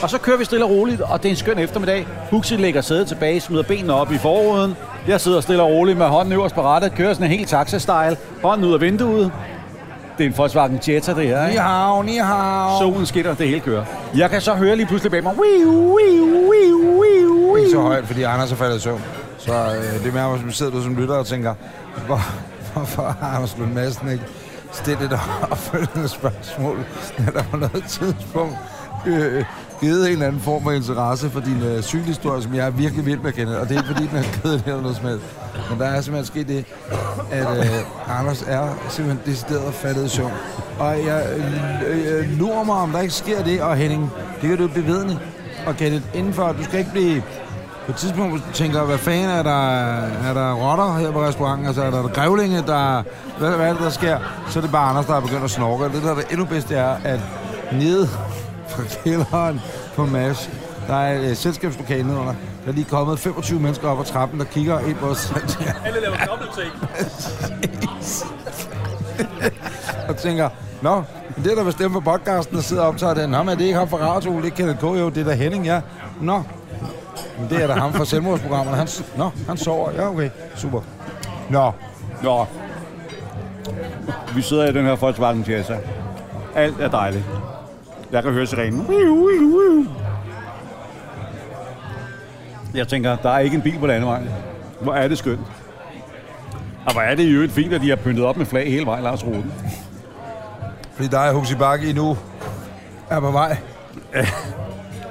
[0.04, 2.08] Og så kører vi stille og roligt, og det er en skøn eftermiddag.
[2.32, 4.76] Huxi lægger sædet tilbage, smider benene op i forruden.
[5.08, 8.16] Jeg sidder stille og roligt med hånden øverst på rattet, kører sådan en helt taxa-style.
[8.44, 9.32] Hånden ud af vinduet.
[10.18, 11.44] Det er en Volkswagen Jetta, det her.
[11.44, 11.62] Ni Ikke?
[11.62, 12.80] hao, ni hao.
[12.80, 13.86] Solen skinner, det hele kører.
[14.18, 15.34] Jeg kan så høre lige pludselig bag mig.
[15.38, 17.88] Wiu, wiu, wiu, wiu, Ikke så wiu.
[17.88, 19.02] højt, fordi Anders er faldet i søvn.
[19.38, 21.54] Så øh, det er mere, man sidder du som lytter og tænker,
[22.06, 22.22] hvor,
[22.74, 24.24] hvorfor har Anders Lund Madsen ikke
[24.72, 25.20] stillet et
[25.52, 26.78] opfølgende spørgsmål,
[27.20, 28.58] når der på noget tidspunkt
[29.06, 29.44] øh,
[29.82, 33.06] givet en eller anden form for interesse for din øh, cykelhistorie, som jeg er virkelig
[33.06, 33.60] vild med at kende.
[33.60, 35.26] Og det er ikke fordi, den er kedelig eller noget som helst.
[35.70, 36.66] Men der er simpelthen sket det,
[37.32, 40.32] at øh, Anders er simpelthen decideret faldet i søvn.
[40.80, 41.26] Og jeg
[41.88, 44.12] øh, øh, lurer mig, om der ikke sker det, og Henning,
[44.42, 45.20] det kan du bevidne.
[45.68, 47.24] Og Kenneth, indenfor, du skal ikke blive
[47.86, 49.70] på et tidspunkt, tænker, hvad fanden er der,
[50.30, 51.68] er der rotter her på restauranten?
[51.68, 53.04] Altså er der grævlinge, der...
[53.40, 54.20] Hvad, hvad er det, der sker?
[54.50, 55.84] Så er det bare Anders, der er begyndt at snorke.
[55.84, 57.20] Og det, der er det endnu bedste, er, at
[57.72, 58.10] nede
[58.68, 59.62] fra kælderen
[59.96, 60.50] på MASH,
[60.88, 62.34] der er et uh, selskabslokale nedenunder.
[62.64, 65.34] Der er lige kommet 25 mennesker op ad trappen, der kigger ind på os.
[65.86, 66.50] Alle laver dobbelt
[70.10, 70.50] og tænker,
[70.82, 71.04] Nå,
[71.44, 73.30] det er der bestemt for podcasten, der sidder og optager den.
[73.30, 74.84] Nå, men det er ikke ham fra Radio, det er Kenneth K.
[74.84, 75.82] Jo, det er der Henning, ja.
[76.22, 76.44] Nå,
[77.40, 78.78] men det er da ham fra selvmordsprogrammerne.
[78.78, 79.92] Han, nå, han sover.
[79.92, 80.30] Ja, okay.
[80.56, 80.82] Super.
[81.50, 81.72] Nå,
[82.24, 82.46] Nå.
[84.36, 85.78] Vi sidder i den her Volkswagen Jetta.
[86.56, 87.26] Alt er dejligt.
[88.16, 88.88] Jeg kan høre sirenen.
[92.74, 94.30] Jeg tænker, der er ikke en bil på landevejen.
[94.82, 95.40] Hvor er det skønt.
[96.86, 98.86] Og hvor er det i øvrigt fint, at de har pyntet op med flag hele
[98.86, 99.54] vejen langs ruten.
[100.94, 102.18] fordi dig og Huxi Bakke nu
[103.10, 103.58] er på vej.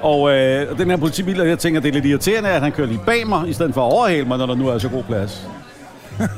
[0.01, 3.01] Og øh, den her politibil, jeg tænker, det er lidt irriterende, at han kører lige
[3.05, 5.47] bag mig, i stedet for at overhale mig, når der nu er så god plads.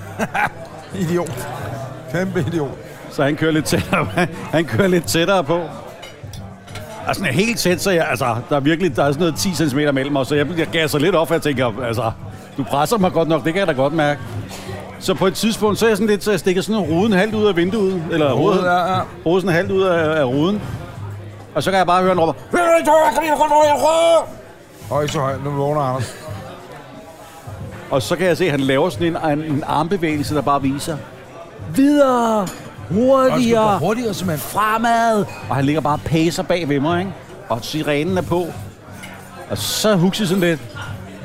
[1.01, 1.47] Idiot.
[2.11, 2.77] Kæmpe idiot.
[3.11, 4.07] Så han kører lidt tættere,
[4.51, 5.61] han kører lidt tættere på.
[7.07, 9.53] Altså sådan helt tæt, så jeg, altså, der er virkelig der er sådan noget 10
[9.53, 12.11] cm mellem os, så jeg, jeg gasser lidt op, og jeg tænker, altså,
[12.57, 14.21] du presser mig godt nok, det kan jeg da godt mærke.
[14.99, 17.35] Så på et tidspunkt, så er jeg sådan lidt, så jeg stikker sådan ruden halvt
[17.35, 18.95] ud af vinduet, eller Hovedet ruden, er...
[18.95, 19.01] Ja.
[19.25, 20.61] ruden sådan halvt ud af, af ruden.
[21.55, 22.33] Og så kan jeg bare høre en råber,
[24.89, 25.43] Og ikke så højt.
[25.43, 26.15] Nu vågner Anders.
[27.91, 30.61] og så kan jeg se, at han laver sådan en, en, en armbevægelse, der bare
[30.61, 30.97] viser,
[31.75, 32.47] videre,
[32.89, 34.49] hurtigere, hurtigere, simpelthen.
[34.49, 35.25] fremad.
[35.49, 37.11] Og han ligger bare og pacer bag ved mig, ikke?
[37.49, 38.47] Og sirenen er på.
[39.49, 40.59] Og så er Huxi sådan lidt.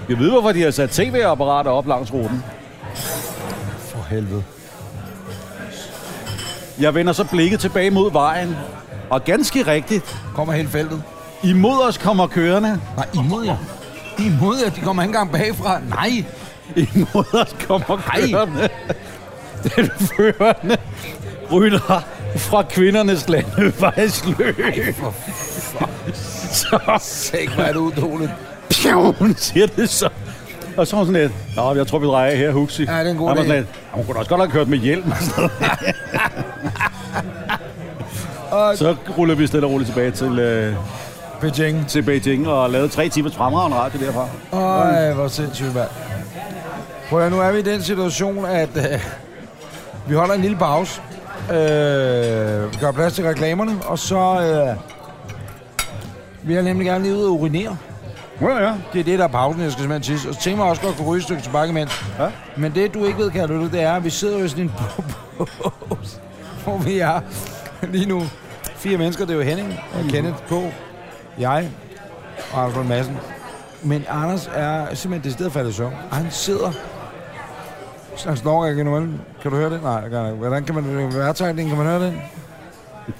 [0.09, 2.44] Jeg ved, hvorfor de har sat tv-apparater op langs ruten.
[3.79, 4.44] For helvede.
[6.81, 8.57] Jeg vender så blikket tilbage mod vejen.
[9.11, 11.03] Og ganske rigtigt, Kommer hele feltet.
[11.42, 12.81] imod os kommer kørende.
[12.96, 13.57] Nej, imod jer.
[14.18, 14.70] Imod jer.
[14.70, 15.79] De kommer ikke engang bagfra.
[15.88, 16.25] Nej.
[16.94, 18.31] Imod os kommer Hej.
[18.31, 18.68] kørende.
[19.77, 20.77] Den førende
[21.53, 22.03] rytter
[22.37, 24.57] fra kvindernes landevejsløb.
[26.53, 28.31] Så Sæk, hvor er det udoligt.
[29.19, 30.09] hun siger det så.
[30.77, 32.85] Og så hun sådan lidt, Nå, jeg tror, vi drejer her, Huxi.
[32.85, 33.38] Ja, det er en god var idé.
[33.38, 35.12] sådan lidt, hun kunne også godt have kørt med hjelm.
[38.51, 40.75] og så ruller vi stille og roligt tilbage til, øh,
[41.41, 41.88] Beijing.
[41.88, 44.29] til Beijing og lavede tre timers fremragende radio derfra.
[44.59, 45.88] Øj, hvor sindssygt, mand.
[47.09, 49.01] Prøv at, nu er vi i den situation, at øh,
[50.09, 51.01] vi holder en lille pause.
[51.50, 54.76] Øh, vi gør plads til reklamerne, og så øh,
[56.48, 57.76] vil jeg nemlig gerne lige ud og urinere.
[58.40, 58.74] Ja, ja.
[58.92, 60.28] Det er det, der er pausen, jeg skal simpelthen tisse.
[60.28, 62.05] Og så tænker mig også godt kunne ryge et stykke tobak imens.
[62.18, 62.28] Ja.
[62.57, 64.64] Men det, du ikke ved, kan du det er, at vi sidder jo i sådan
[64.64, 64.72] en
[65.88, 66.20] bås,
[66.64, 67.20] hvor vi er
[67.83, 68.22] lige nu
[68.76, 69.24] fire mennesker.
[69.24, 70.52] Det er jo Henning, og Kenneth K.,
[71.38, 71.70] jeg
[72.52, 73.18] og Lund Madsen.
[73.83, 75.94] Men Anders er simpelthen decideret faldet i søvn.
[76.11, 76.72] Og han sidder...
[78.27, 79.09] Han snorker ikke endnu, vel?
[79.42, 79.83] Kan du høre det?
[79.83, 80.37] Nej, det ikke.
[80.37, 81.14] Hvordan kan man...
[81.14, 82.14] Værtrækning, kan man høre det?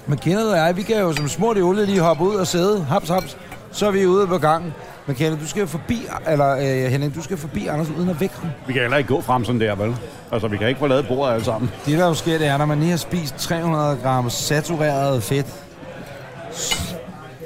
[0.07, 2.47] Men Kenneth og jeg, vi kan jo som små i olie lige hoppe ud og
[2.47, 2.83] sæde.
[2.83, 3.37] Haps, haps.
[3.71, 4.73] Så er vi ude på gangen.
[5.05, 6.07] Men Kenneth, du skal forbi...
[6.27, 8.49] Eller øh, Henning, du skal forbi Anders uden at vække ham.
[8.67, 9.95] Vi kan heller ikke gå frem sådan der, vel?
[10.31, 11.71] Altså, vi kan ikke få lavet bordet alle sammen.
[11.85, 15.47] Det, der jo sker, det er, når man lige har spist 300 gram satureret fedt,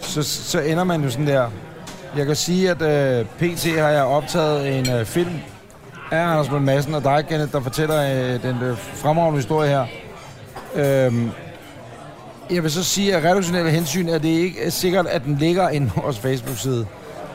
[0.02, 1.50] så, så ender man jo sådan der.
[2.18, 5.32] Jeg kan sige, at øh, PT har jeg optaget en øh, film
[6.12, 9.86] af Anders Lund Madsen og dig, Kenneth, der fortæller øh, den øh, fremragende historie her.
[10.76, 11.32] Øhm,
[12.50, 15.70] jeg vil så sige, at redaktionelle hensyn er det ikke er sikkert, at den ligger
[15.78, 16.88] inde på vores Facebook-side.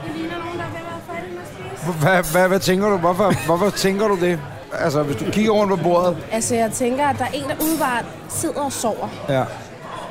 [0.05, 1.93] Er.
[2.01, 2.97] Hvad, hvad, hvad tænker du?
[2.97, 4.41] Hvorfor, hvorfor tænker du det?
[4.73, 6.17] Altså, hvis du kigger rundt på bordet.
[6.33, 9.09] Altså, jeg tænker, at der er en, der udebart sidder og sover.
[9.29, 9.45] Ja.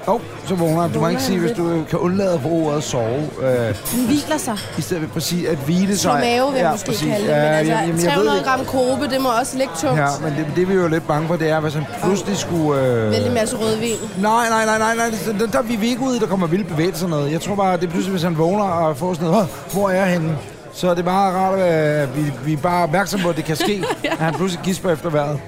[0.07, 0.91] Åh, oh, så vågner han.
[0.93, 3.05] Du må ikke sige, hvis du kan undlade at bruge ordet sove.
[3.41, 3.47] Øh,
[3.95, 4.57] Den hviler sig.
[4.77, 5.99] I stedet for at sige at hvile sig.
[5.99, 7.01] Slå mave, vil jeg måske præcis.
[7.07, 7.25] kalde det.
[7.27, 8.45] Men altså, jamen, jeg ved 300 det.
[8.45, 9.99] gram kobe, det må også ligge tungt.
[9.99, 12.37] Ja, men det, det vi er jo lidt bange for, det er, hvis han pludselig
[12.37, 12.81] skulle...
[12.81, 13.11] Øh...
[13.11, 13.95] Vældig masse rødvin.
[14.21, 15.09] Nej, nej, nej, nej, nej.
[15.25, 17.31] Der, der, der er vi ikke ude der kommer vildt bevægelser noget.
[17.31, 19.89] Jeg tror bare, det er pludselig, hvis han vågner og får sådan noget, "Åh, hvor
[19.89, 20.37] er jeg henne?
[20.73, 23.55] Så er det bare rart, at vi, vi er bare opmærksomme på, at det kan
[23.55, 25.39] ske, at han pludselig gisper efter vejret.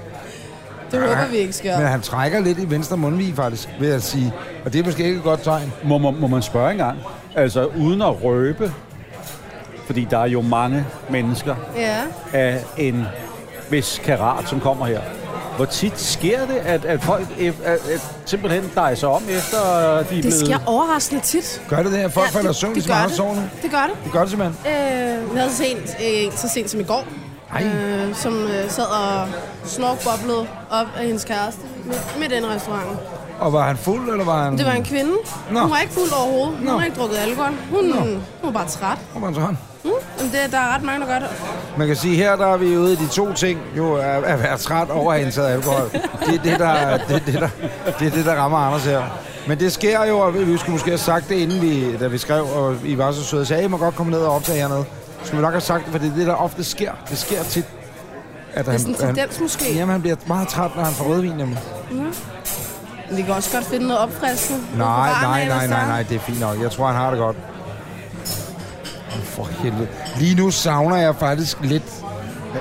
[1.00, 1.78] Det håber vi ikke sker.
[1.78, 4.32] Men han trækker lidt i venstre mundvig, faktisk, vil jeg sige.
[4.64, 5.72] Og det er måske ikke et godt tegn.
[5.84, 6.98] Må, må, må man spørge engang?
[7.34, 8.72] Altså, uden at røbe,
[9.86, 11.96] fordi der er jo mange mennesker Ja.
[12.32, 13.04] af en
[13.70, 15.00] vis karat, som kommer her.
[15.56, 19.98] Hvor tit sker det, at, at folk at, at, at simpelthen dejser om, efter de
[19.98, 20.34] er Det blevet...
[20.34, 21.62] sker overraskende tit.
[21.68, 22.08] Gør det det her?
[22.08, 23.50] Folk Ja, falder i det- søvn, det man har det.
[23.62, 24.04] Det gør det.
[24.04, 24.72] Det gør det simpelthen.
[24.72, 25.96] Øh, vi havde så sent,
[26.28, 27.04] øh, så sent som i går.
[27.62, 29.28] Øh, som øh, sad og
[29.64, 32.98] snorkboblede op af hendes kæreste med, med den restaurant.
[33.40, 34.58] Og var han fuld, eller var han...
[34.58, 35.12] Det var en kvinde.
[35.50, 35.60] Nå.
[35.60, 36.58] Hun var ikke fuld overhovedet.
[36.58, 36.78] Hun Nå.
[36.78, 37.52] har ikke drukket alkohol.
[37.70, 38.98] Hun, hun var bare træt.
[39.12, 39.58] Hvor var han sådan?
[39.84, 39.90] Mm.
[40.18, 41.28] Jamen, det, der er ret mange, der gør det.
[41.78, 44.42] Man kan sige, her der er vi ude i de to ting, jo at, at
[44.42, 45.90] være træt over at have indtaget alkohol.
[46.26, 47.48] Det er det, der, det, det, der,
[47.98, 49.02] det er det, der rammer Anders her.
[49.48, 52.18] Men det sker jo, og vi skulle måske have sagt det, inden vi, da vi
[52.18, 54.84] skrev, og I var så søde, sagde, I må godt komme ned og optage hernede.
[55.24, 56.92] Skulle vi nok have sagt for det er det, der ofte sker.
[57.10, 57.64] Det sker tit.
[58.54, 59.74] At Det er sådan en tendens måske.
[59.74, 61.58] Jamen, han bliver meget træt, når han får rødvin, nemlig.
[63.08, 64.60] Men vi kan også godt finde noget opfriskende.
[64.78, 66.62] Nej, nej, nej, nej, nej, det er fint nok.
[66.62, 67.36] Jeg tror, han har det godt.
[69.24, 69.88] For helvede.
[70.18, 71.92] Lige nu savner jeg faktisk lidt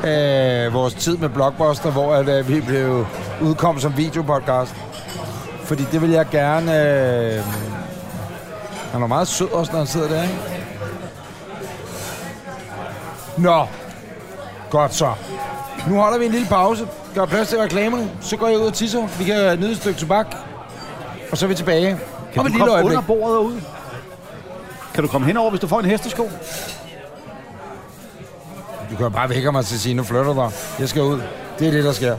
[0.05, 3.05] øh, vores tid med Blockbuster, hvor at, øh, vi blev
[3.41, 4.75] udkom som videopodcast.
[5.63, 6.71] Fordi det vil jeg gerne...
[7.35, 7.43] Øh,
[8.91, 10.52] han er meget sød også, når han sidder der, ikke?
[13.37, 13.65] Nå.
[14.69, 15.13] Godt så.
[15.87, 16.87] Nu holder vi en lille pause.
[17.15, 18.11] Gør plads til reklamerne.
[18.21, 19.07] Så går jeg ud og tisser.
[19.19, 20.25] Vi kan nyde et stykke tobak.
[21.31, 21.97] Og så er vi tilbage.
[22.33, 22.97] Kan Om du et lille komme øjeblik.
[22.97, 23.61] under bordet og ud?
[24.93, 26.29] Kan du komme henover, hvis du får en hestesko?
[28.91, 30.49] Du kan bare vække mig til at sige, nu flytter dig.
[30.79, 31.21] Jeg skal ud.
[31.59, 32.17] Det er det, der sker.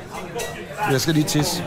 [0.91, 1.65] Jeg skal lige tisse.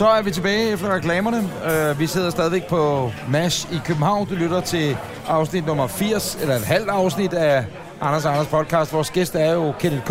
[0.00, 1.38] Så er vi tilbage efter reklamerne.
[1.38, 4.28] Uh, vi sidder stadigvæk på MASH i København.
[4.28, 4.96] Du lytter til
[5.28, 7.64] afsnit nummer 80, eller et halvt afsnit af
[8.00, 8.92] Anders Anders podcast.
[8.92, 10.08] Vores gæst er jo Kenneth K.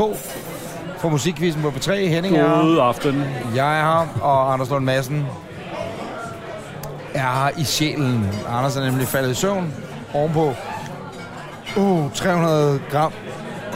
[0.98, 1.94] fra Musikkvisten på P3.
[1.94, 2.62] Henning er her.
[2.62, 3.24] God aften.
[3.56, 5.26] Jeg er her, og Anders Lund Madsen
[7.14, 8.30] er her i sjælen.
[8.50, 9.74] Anders er nemlig faldet i søvn
[10.14, 10.54] ovenpå
[11.78, 13.14] uh, 300 gram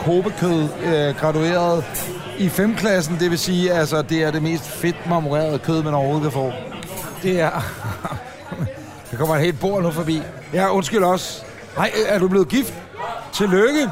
[0.04, 1.84] kobekød øh, gradueret
[2.38, 2.74] i 5.
[2.74, 3.16] klassen.
[3.20, 6.52] Det vil sige, altså, det er det mest fedt marmorerede kød, man overhovedet kan få.
[7.22, 7.50] Det er...
[9.10, 10.22] Der kommer et helt bord nu forbi.
[10.52, 11.42] Ja, undskyld også.
[11.76, 12.74] Hej, er du blevet gift?
[13.32, 13.90] Tillykke.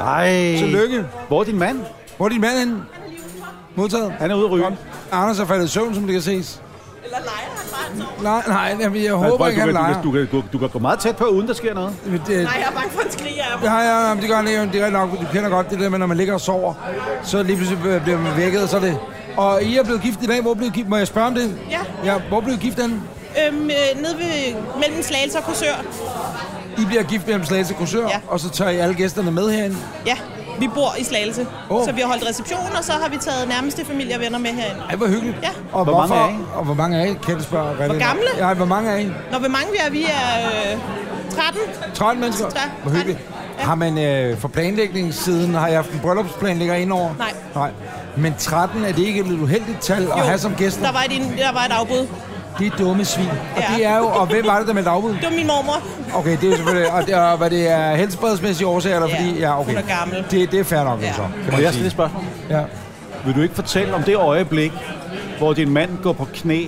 [0.00, 0.56] Ej.
[0.58, 1.06] Tillykke.
[1.28, 1.80] Hvor er din mand?
[2.16, 2.84] Hvor er din mand henne?
[3.74, 4.12] Modtaget.
[4.12, 4.66] Han er ude at ryge.
[5.12, 6.62] Anders er faldet i søvn, som det kan ses.
[7.04, 7.49] Eller leger
[8.22, 10.02] Nej, nej, jeg Men håber prøv, ikke, du, han leger.
[10.02, 11.92] du, kan, du, kan, du kan gå meget tæt på, uden der sker noget.
[12.04, 13.66] Det, Nej, jeg er bange for, at han skriger af mig.
[13.66, 14.60] ja, ja, ja, det gør han ikke.
[14.60, 15.10] Det er rigtig nok.
[15.10, 16.74] Du kender godt det der med, når man ligger og sover,
[17.22, 18.98] så lige pludselig bliver man vækket, og så er det...
[19.36, 20.40] Og I er blevet gift i dag.
[20.42, 20.88] Hvor blev I gift?
[20.88, 21.54] Må jeg spørge om det?
[21.70, 21.78] Ja.
[22.12, 23.02] Ja, hvor blev I gift den?
[23.46, 25.84] Øhm, øh, nede ved, mellem Slagelse og Korsør.
[26.78, 28.20] I bliver gift mellem Slagelse og Kursør, Ja.
[28.28, 29.76] og så tager I alle gæsterne med herinde.
[30.06, 30.16] Ja,
[30.60, 31.46] vi bor i Slagelse.
[31.70, 31.84] Oh.
[31.84, 34.50] Så vi har holdt reception, og så har vi taget nærmeste familie og venner med
[34.50, 34.80] herinde.
[34.90, 35.36] Ej, hvor hyggeligt.
[35.42, 35.48] Ja.
[35.72, 36.34] Og Hvor mange hvorfor- er I?
[36.54, 37.14] Og hvor mange er I?
[37.26, 37.74] Kan du spørge?
[37.74, 38.22] Hvor gamle?
[38.38, 39.04] Ja, hvor mange er I?
[39.32, 40.78] Når hvor mange vi er, vi er øh,
[41.36, 41.60] 13.
[41.94, 42.46] 13 mennesker?
[42.54, 43.18] Ja, Hvor hyggeligt.
[43.18, 43.34] 13.
[43.58, 43.64] Ja.
[43.64, 47.10] Har man øh, for planlægningssiden, har jeg haft en bryllupsplanlægger indover?
[47.18, 47.32] Nej.
[47.54, 47.70] Nej.
[48.16, 50.82] Men 13, er det ikke et lidt uheldigt tal at have som gæster?
[50.82, 52.06] der var, et, der var et afbud.
[52.60, 53.28] Det er dumme svin.
[53.56, 53.76] Og Ja.
[53.76, 55.10] det er jo, og hvem var det, der meldte afbud?
[55.10, 55.82] Det var min mormor.
[56.14, 59.16] Okay, det er jo selvfølgelig, og det er, hvad det er helbredsmæssige årsager, eller Ja,
[59.16, 59.70] fordi, ja, okay.
[59.74, 60.24] hun er gammel.
[60.30, 61.06] Det, det er fair nok, Ja.
[61.06, 61.12] ja.
[61.12, 61.22] så.
[61.44, 62.22] Kan man jeg stille et spørgsmål?
[62.50, 62.60] Ja.
[63.24, 64.72] Vil du ikke fortælle om det øjeblik,
[65.38, 66.66] hvor din mand går på knæ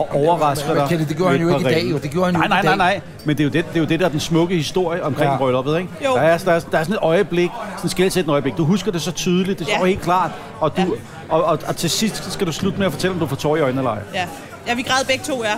[0.00, 1.08] og overrasker men dig?
[1.08, 1.98] Det gjorde han jo ikke i dag, jo.
[1.98, 3.00] Det gjorde han jo nej, ikke nej, nej, dag.
[3.00, 3.00] nej.
[3.24, 5.26] Men det er, jo det, det er jo det, der er den smukke historie omkring
[5.26, 5.32] Ja.
[5.32, 5.38] ja.
[5.38, 5.88] brylluppet, ikke?
[6.04, 6.14] Jo.
[6.14, 8.56] Der er, der, er, der er sådan et øjeblik, sådan et skældsættende øjeblik.
[8.56, 9.76] Du husker det så tydeligt, det Ja.
[9.76, 10.30] står helt klart.
[10.60, 10.86] Og, du, Ja.
[11.28, 13.56] og, og, og, til sidst skal du slutte med at fortælle, om du får tårer
[13.56, 13.98] i øjnene eller ej.
[14.14, 14.24] Ja.
[14.68, 15.54] ja, vi græd begge to, ja.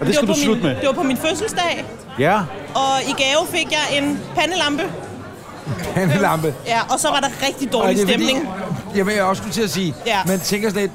[0.00, 0.80] Og det skal var du på slutte min, med.
[0.80, 1.84] Det var på min fødselsdag,
[2.18, 2.36] Ja.
[2.74, 4.82] og i gave fik jeg en pandelampe.
[5.94, 6.54] Pandelampe.
[6.66, 8.48] Ja, og så var der rigtig dårlig det er fordi- stemning.
[8.96, 10.18] Jamen, jeg også skulle til at sige, Ja.
[10.26, 10.92] man tænker sådan lidt,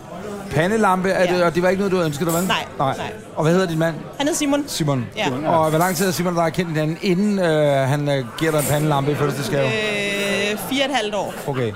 [0.52, 1.46] pandelampe, er det, Ja.
[1.46, 2.48] og det var ikke noget, du ønskede dig, vel?
[2.48, 2.98] Nej, nej.
[3.36, 3.96] Og hvad hedder din mand?
[4.18, 4.64] Han hed Simon.
[4.68, 5.06] Simon.
[5.18, 5.50] Ja.
[5.50, 8.52] Og hvor lang tid har Simon og dig kendt hinanden, inden øh, han øh, giver
[8.52, 9.66] dig en pandelampe i fødselsdagsgave?
[9.68, 11.34] Øh, fire og et halvt år.
[11.48, 11.72] Okay.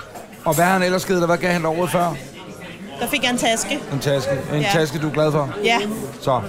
[0.46, 1.26] Og hvad har han ellers givet dig?
[1.28, 2.16] Hvad gav han dig året før?
[3.00, 3.80] Der fik jeg en taske.
[3.94, 4.32] En taske.
[4.54, 4.68] En Ja.
[4.74, 5.50] taske, du er glad for?
[5.64, 5.78] Ja,
[6.22, 6.42] Så.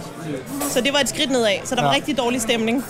[0.71, 1.53] så det var et skridt nedad.
[1.65, 1.95] Så der var Ja.
[1.97, 2.85] rigtig dårlig stemning.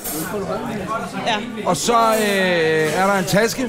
[1.26, 3.66] Ja, Og så øh, er der en taske,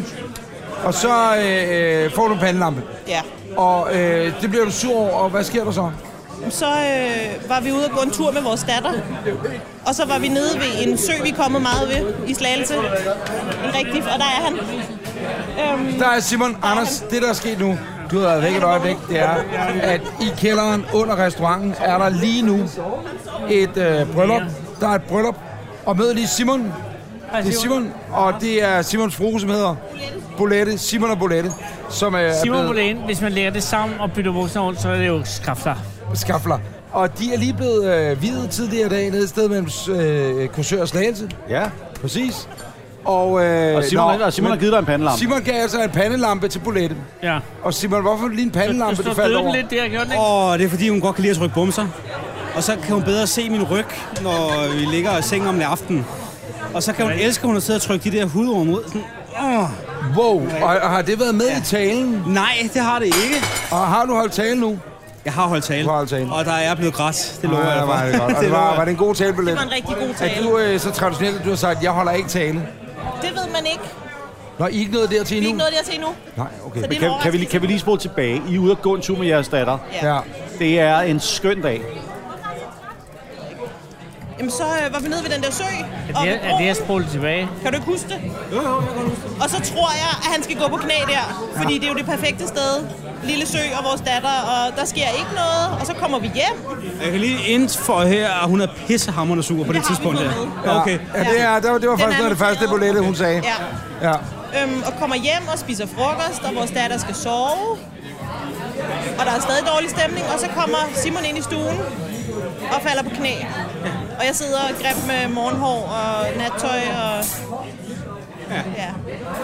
[0.83, 2.81] Og så øh, øh, får du en pandelampe.
[3.07, 3.21] Ja.
[3.57, 5.91] Og øh, det bliver du sur over, og hvad sker der så?
[6.49, 8.91] Så øh, var vi ude og gå en tur med vores datter.
[9.85, 12.75] Og så var vi nede ved en sø, vi er kommet meget ved i Slagelse.
[12.75, 14.53] En rigtig, og der er han.
[14.53, 17.77] Øhm, Der er Simon, Anders, det der er sket nu,
[18.11, 19.35] du har været væk et øjeblik, det er,
[19.81, 22.59] at i kælderen under restauranten er der lige nu
[23.49, 24.41] et øh, bryllup.
[24.79, 25.35] Der er et bryllup,
[25.85, 26.73] og mød lige Simon.
[27.43, 29.75] Det er Simon, og det er Simons frue, som hedder
[30.37, 31.51] Bolette, Simon og Bolette,
[31.89, 34.89] som er Simon blevet Bolen, hvis man lægger det sammen og bytter bukserne rundt, så
[34.89, 35.75] er det jo skafter.
[36.13, 36.59] skafler.
[36.91, 40.47] Og de er lige blevet øh, videt tidligere i dag nede et sted mellem øh,
[40.47, 41.29] Korsør og Slagelse.
[41.49, 41.63] Ja.
[42.01, 42.49] Præcis.
[43.05, 45.19] Og, øh, Og Simon, nå, og Simon har men givet dig en pandelampe.
[45.19, 46.95] Simon gav altså en pandelampe til Bolette.
[47.23, 47.39] Ja.
[47.63, 49.55] Og Simon, hvorfor lige en Du pandelampe, står du faldt døden over?
[49.55, 50.23] lidt der, gjorde den ikke?
[50.23, 51.87] Og det er fordi, hun godt kan lide at trykke bumser.
[52.55, 53.85] Og så kan hun bedre se min ryg,
[54.21, 56.05] når vi ligger i sengen om aftenen.
[56.73, 58.83] Og så kan hun elske, at hun har siddet og trykke de der hudrum ud.
[58.87, 59.01] Sådan,
[59.41, 59.69] åh.
[60.17, 62.23] Wow, og, og har det været med i talen?
[62.27, 63.45] Nej, det har det ikke.
[63.71, 64.79] Og har du holdt tale nu?
[65.25, 65.83] Jeg har holdt tale.
[65.83, 66.33] Du har holdt tale.
[66.33, 67.39] Og der er blevet græt.
[67.41, 68.35] Det lover Ja, jeg var det godt.
[68.43, 69.51] Det var, var det en god talebillet?
[69.51, 70.43] det var en rigtig god Er tale.
[70.49, 72.67] du øh, så traditionelt, at du har sagt, jeg holder ikke tale?
[73.21, 73.83] Det ved man ikke.
[74.59, 75.49] Når I er ikke nået dertil Vi er endnu?
[75.49, 76.09] ikke noget der til endnu.
[76.37, 76.81] Nej, okay.
[76.81, 78.41] Så det er en Kan, kan, vi, kan vi lige spole tilbage?
[78.49, 79.77] I er ude og gå en tur med jeres datter.
[80.03, 80.17] Ja.
[80.59, 81.81] Det er en skøn dag.
[84.37, 85.63] Jamen, så øh, var vi nede ved den der sø.
[85.63, 86.67] Er og det, er det broen.
[86.69, 87.49] at spole tilbage?
[87.63, 88.19] Kan du ikke huske det?
[88.51, 89.43] Jo, jo, jeg kan huske det.
[89.43, 91.25] Og så tror jeg, at han skal gå på knæ der.
[91.57, 92.73] Fordi det er jo det perfekte sted.
[93.23, 95.79] Lille sø og vores datter, og der sker ikke noget.
[95.79, 96.55] Og så kommer vi hjem.
[97.03, 100.31] Jeg kan lige indføre her, at hun er pissehammerende sur på det, Det tidspunkt der.
[100.81, 100.99] Okay.
[101.15, 102.67] Ja, det, er, det var, det var faktisk noget af det første.
[102.67, 103.41] Bolette, hun sagde.
[104.01, 104.09] Ja.
[104.09, 104.15] Ja.
[104.63, 107.77] Øhm, og kommer hjem og spiser frokost, og vores datter skal sove.
[109.19, 111.77] Og der er stadig dårlig stemning, og så kommer Simon ind i stuen
[112.75, 113.33] og falder på knæ.
[114.19, 117.25] Og jeg sidder og greb med morgenhår og nattøj og...
[118.51, 118.89] Ja.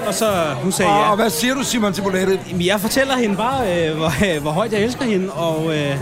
[0.07, 0.25] Og så
[0.63, 1.09] hun sagde Og, ja.
[1.09, 2.39] og hvad siger du, Simon, til Bolette?
[2.59, 5.95] Jeg fortæller hende bare, øh, hvor, hvor højt jeg elsker hende, og øh,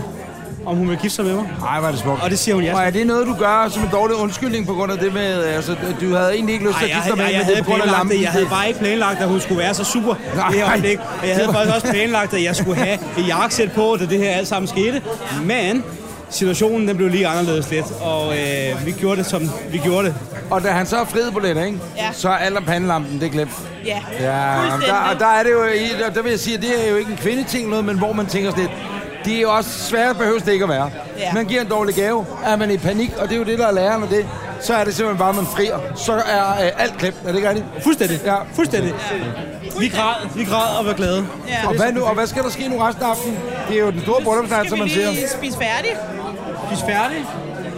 [0.66, 1.48] om hun vil gifte sig med mig.
[1.60, 2.22] Nej, var det smukt.
[2.22, 4.66] Og det siger hun ja Og er det noget, du gør som en dårlig undskyldning
[4.66, 5.44] på grund af det med...
[5.44, 7.38] Altså, du havde egentlig ikke lyst til at jeg, gifte dig jeg, med, jeg, men
[7.38, 8.16] det havde er på grund af lampen.
[8.16, 8.22] det.
[8.22, 10.48] Jeg havde bare ikke planlagt, at hun skulle være så super Nej.
[10.48, 10.98] i det her øjeblik.
[11.22, 14.18] Og jeg havde faktisk også planlagt, at jeg skulle have et jakkesæt på, da det
[14.18, 15.02] her alt sammen skete.
[15.42, 15.84] Men
[16.30, 20.14] situationen den blev lige anderledes lidt, og øh, vi gjorde det, som vi gjorde det.
[20.50, 21.78] Og da han så er friet Bolette, ikke?
[21.96, 22.08] Ja.
[22.12, 23.50] så er alt om pandelampen, det er glemt.
[23.86, 24.26] Ja, Ja,
[24.86, 25.60] der, og der er det jo,
[26.08, 28.12] og der vil jeg sige, at det er jo ikke en kvindeting noget, men hvor
[28.12, 28.72] man tænker sådan lidt,
[29.24, 30.90] det er jo også svært, behøves det ikke at være.
[31.18, 31.32] Ja.
[31.32, 33.66] Man giver en dårlig gave, er man i panik, og det er jo det, der
[33.66, 34.26] er læren af det,
[34.60, 35.78] så er det simpelthen bare, at man frier.
[35.96, 37.66] Så er øh, alt glemt, er det ikke rigtigt?
[37.82, 38.20] Fuldstændig.
[38.24, 38.34] Ja.
[38.54, 38.92] Fuldstændig.
[39.78, 41.26] Vi græd, vi græd og var glade.
[41.48, 41.68] Ja.
[41.68, 43.38] Og hvad, nu, og hvad skal der ske nu resten af aftenen?
[43.68, 45.10] Det er jo den store bryllupsnat, som Skal man vi siger.
[45.10, 45.90] lige spise færdig?
[46.70, 47.24] Vi er færdige.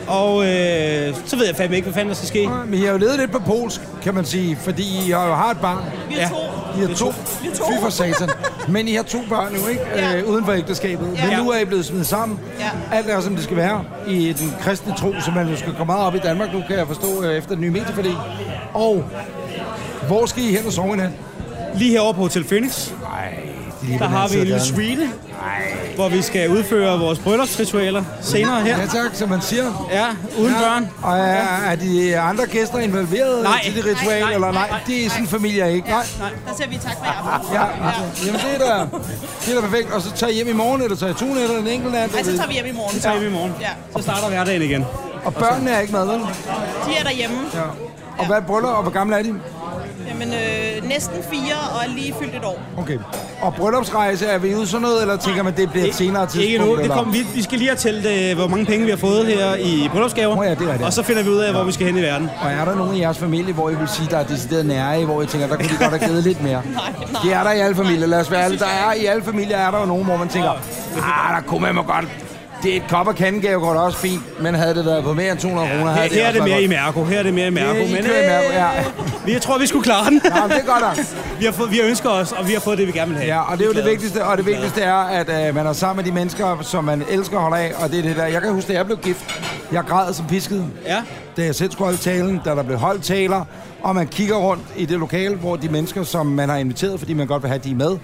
[0.09, 2.48] Og øh, så ved jeg fandme ikke, hvad fanden der skal ske.
[2.66, 5.35] Men I har jo levet lidt på polsk, kan man sige, fordi I har jo
[5.35, 5.85] har et barn.
[6.09, 6.29] Vi er Ja.
[6.29, 6.37] to.
[6.79, 7.12] I har to.
[7.42, 7.64] Vi er to.
[7.64, 8.29] Fy for satan.
[8.68, 9.83] Men I har to børn nu, ikke?
[9.96, 10.16] Ja.
[10.16, 11.07] Øh, uden for ægteskabet.
[11.09, 11.37] Men Ja.
[11.42, 12.38] nu er I blevet smidt sammen.
[12.61, 12.96] Ja.
[12.96, 15.92] Alt er, som det skal være i den kristne tro, som man jo skal komme
[15.92, 18.14] meget op i Danmark nu, kan jeg forstå, øh, efter den nye medieforlig.
[18.74, 19.05] Og
[20.07, 21.11] hvor skal I hen og sove i nat?
[21.74, 22.90] Lige herovre på Hotel Phoenix,
[23.98, 25.10] der har vi en lille suite,
[25.94, 28.78] hvor vi skal udføre vores bryllupsritualer senere her.
[28.78, 29.88] Ja tak, som man siger.
[29.92, 30.06] Ja,
[30.38, 30.88] uden børn.
[31.02, 33.60] Og er, er de andre gæster involveret Nej.
[33.64, 34.68] til det ritual, Nej, nej, eller nej?
[34.70, 35.88] nej, Det er sådan en familie ikke.
[35.88, 36.02] Nej.
[36.48, 37.50] Der ser vi tak for jer.
[37.52, 37.64] Ja,
[38.26, 38.86] jamen det er da,
[39.46, 39.92] det er da perfekt.
[39.92, 42.14] Og så tager I hjem i morgen, eller tager I to nætter en enkelt nat?
[42.14, 42.94] Ej, så tager vi hjem i morgen.
[42.94, 43.52] Så tager vi i morgen.
[43.60, 43.68] Ja.
[43.96, 44.86] Så starter hverdagen igen.
[45.24, 46.20] Og børnene er ikke med, vel?
[46.86, 47.36] De er derhjemme.
[47.54, 47.60] Ja.
[48.18, 49.34] Og hvad er bryllup, og hvor gamle er de?
[50.20, 52.62] Jamen, øh, næsten fire og er lige fyldt et år.
[52.76, 52.98] Okay.
[53.42, 56.46] Og bryllupsrejse, er vi ude sådan noget, eller tænker man, det bliver et senere tidspunkt?
[56.46, 56.76] Ikke nu.
[56.76, 59.26] Det kom, vi, vi skal lige have talt, øh, hvor mange penge vi har fået
[59.26, 60.37] her i bryllupsgaver.
[60.37, 60.83] Nå ja, det er rigtigt.
[60.83, 62.30] Og så finder vi ud af, hvor vi skal hen i verden.
[62.42, 65.00] Og er der nogen i jeres familie, hvor I vil sige, der er decideret nære
[65.00, 66.62] i, hvor I tænker, der kunne de godt have givet lidt mere?
[66.74, 67.22] Nej, nej.
[67.22, 68.59] Det er der i alle familier, lad os være ærlige.
[68.59, 71.72] Der er i alle familier er der jo nogen, hvor man tænker, ah, der kunne
[71.72, 72.04] man godt.
[72.62, 75.12] Det er et kop og kandegave går da også fint, men havde det været på
[75.14, 77.04] mere end 200 kroner, Her, havde det her er det mere været i Mærko.
[77.04, 77.74] Her er det mere i Mærko.
[77.74, 78.78] Det er Men i Mærko, ja.
[78.78, 80.20] øh, vi jeg tror, vi skulle klare den.
[80.20, 80.34] godt.
[80.34, 81.06] Ja, det er godt nok.
[81.40, 83.18] vi, har fået, vi har ønsket os, og vi har fået det, vi gerne vil
[83.20, 83.34] have.
[83.34, 85.72] Ja, og det er jo det vigtigste, og det vigtigste er, at øh, man er
[85.72, 88.26] sammen med de mennesker, som man elsker og holder af, og det er det der.
[88.26, 89.40] Jeg kan huske, da jeg blev gift,
[89.72, 90.96] jeg græd som pisket, Ja.
[91.36, 93.44] da jeg selv skulle holde talen, da der blev holdt taler,
[93.82, 97.12] og man kigger rundt i det lokale, hvor de mennesker, som man har inviteret, fordi
[97.14, 97.96] man godt vil have de er med.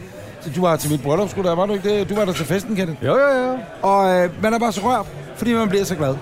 [0.54, 2.08] Du var til mit bryllup, skulle der, var du ikke det?
[2.08, 3.04] Du var der til festen, Kenneth.
[3.04, 3.58] Jo, jo, jo.
[3.82, 6.14] Og øh, man er bare så rørt, fordi man bliver så glad.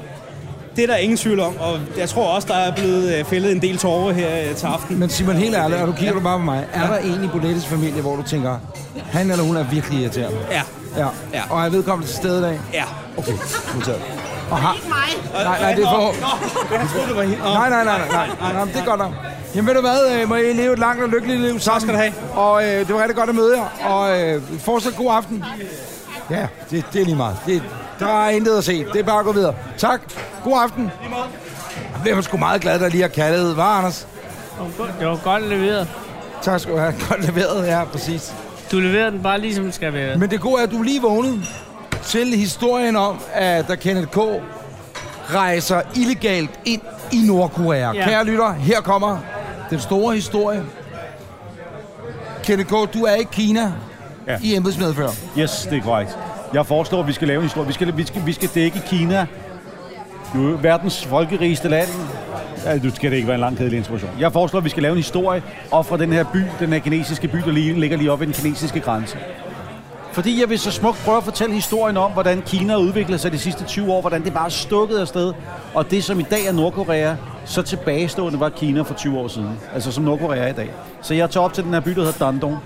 [0.77, 3.53] Det er der ingen tvivl om, og jeg tror også, der er blevet øh, fældet
[3.53, 4.99] en del tårer her øh, til aften.
[4.99, 7.29] Men Simon, helt ærligt, og du kigger du bare på mig, er der en i
[7.29, 8.59] Bolettes familie, hvor du tænker,
[9.11, 10.39] han eller hun er virkelig irriterende?
[10.51, 10.63] Ja,
[10.97, 11.07] Ja.
[11.33, 11.43] Ja.
[11.51, 12.61] Og er vedkommende til stede i dag?
[12.73, 12.85] ja.
[13.17, 13.33] Okay,
[13.75, 14.01] modtaget.
[14.51, 14.77] Og har...
[14.89, 15.45] Mig.
[15.45, 16.15] Nej, nej, det er for...
[16.79, 17.39] Jeg troede, det var hende.
[17.39, 19.13] Nej, nej, nej, nej, nej, nej, det er godt nok.
[19.55, 21.81] Jamen ved du hvad, øh, må I leve et langt og lykkeligt liv sammen.
[21.81, 22.13] skal du have.
[22.35, 25.45] Og øh, det var rigtig godt at møde jer, og øh, fortsat god aften.
[26.31, 27.37] Ja, det, det er lige meget.
[27.47, 27.63] Det,
[27.99, 28.85] der er intet at se.
[28.93, 29.55] Det er bare at gå videre.
[29.79, 30.01] Tak.
[30.45, 30.91] God aften.
[31.95, 33.55] Jeg bliver sgu meget glad, der lige har kaldet.
[33.55, 34.07] Hvad, Anders?
[35.01, 35.89] Det var godt leveret.
[36.43, 36.95] Tak skal du have.
[37.09, 38.35] Godt leveret, ja, præcis.
[38.73, 40.19] Du leverer den bare lige som den skal være.
[40.19, 41.43] Men det gode er, at du er lige vågnet
[42.05, 44.19] til historien om, at der Kenneth K.
[45.35, 46.81] rejser illegalt ind
[47.13, 47.93] i Nordkorea.
[47.93, 48.05] Ja.
[48.05, 49.19] Kære lytter, her kommer
[49.71, 50.63] den store historie.
[52.45, 53.73] Kenneth K., du er i Kina
[54.27, 54.39] ja.
[54.43, 55.09] I embedsmedfør.
[55.39, 56.19] Yes, det er korrekt.
[56.55, 57.67] Jeg foreslår, at vi skal lave en historie.
[57.67, 59.27] Vi skal, vi skal, vi skal dække Kina.
[60.35, 61.89] Jo, verdens folkerigeste land.
[62.65, 64.11] Ja, du skal det ikke være en lang kedelig introduktion.
[64.21, 66.79] Jeg foreslår, at vi skal lave en historie op fra den her by, den her
[66.79, 69.19] kinesiske by, der lige, ligger lige oppe ved den kinesiske grænse.
[70.15, 73.39] Fordi jeg vil så smukt prøve at fortælle historien om, hvordan Kina udviklede sig de
[73.39, 75.33] sidste 20 år, hvordan det bare stukkede stukket afsted.
[75.75, 79.59] Og det, som i dag er Nordkorea, så tilbagestående var Kina for 20 år siden.
[79.75, 80.71] Altså som Nordkorea i dag.
[81.03, 82.57] Så jeg tager op til den her by, der hedder Dandong.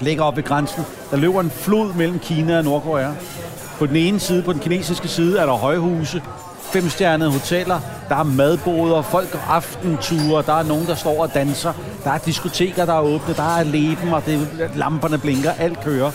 [0.00, 0.84] Ligger op ved grænsen.
[1.10, 3.10] Der løber en flod mellem Kina og Nordkorea.
[3.78, 6.22] På den ene side, på den kinesiske side, er der højhuse,
[6.60, 11.72] femstjernede hoteller, der er madboder, folk går aftenture, der er nogen, der står og danser,
[12.04, 16.10] der er diskoteker, der er åbne, der er leben, og det, lamperne blinker, alt kører.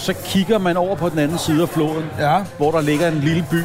[0.00, 2.38] Så kigger man over på den anden side af floden, Ja.
[2.56, 3.62] hvor der ligger en lille by,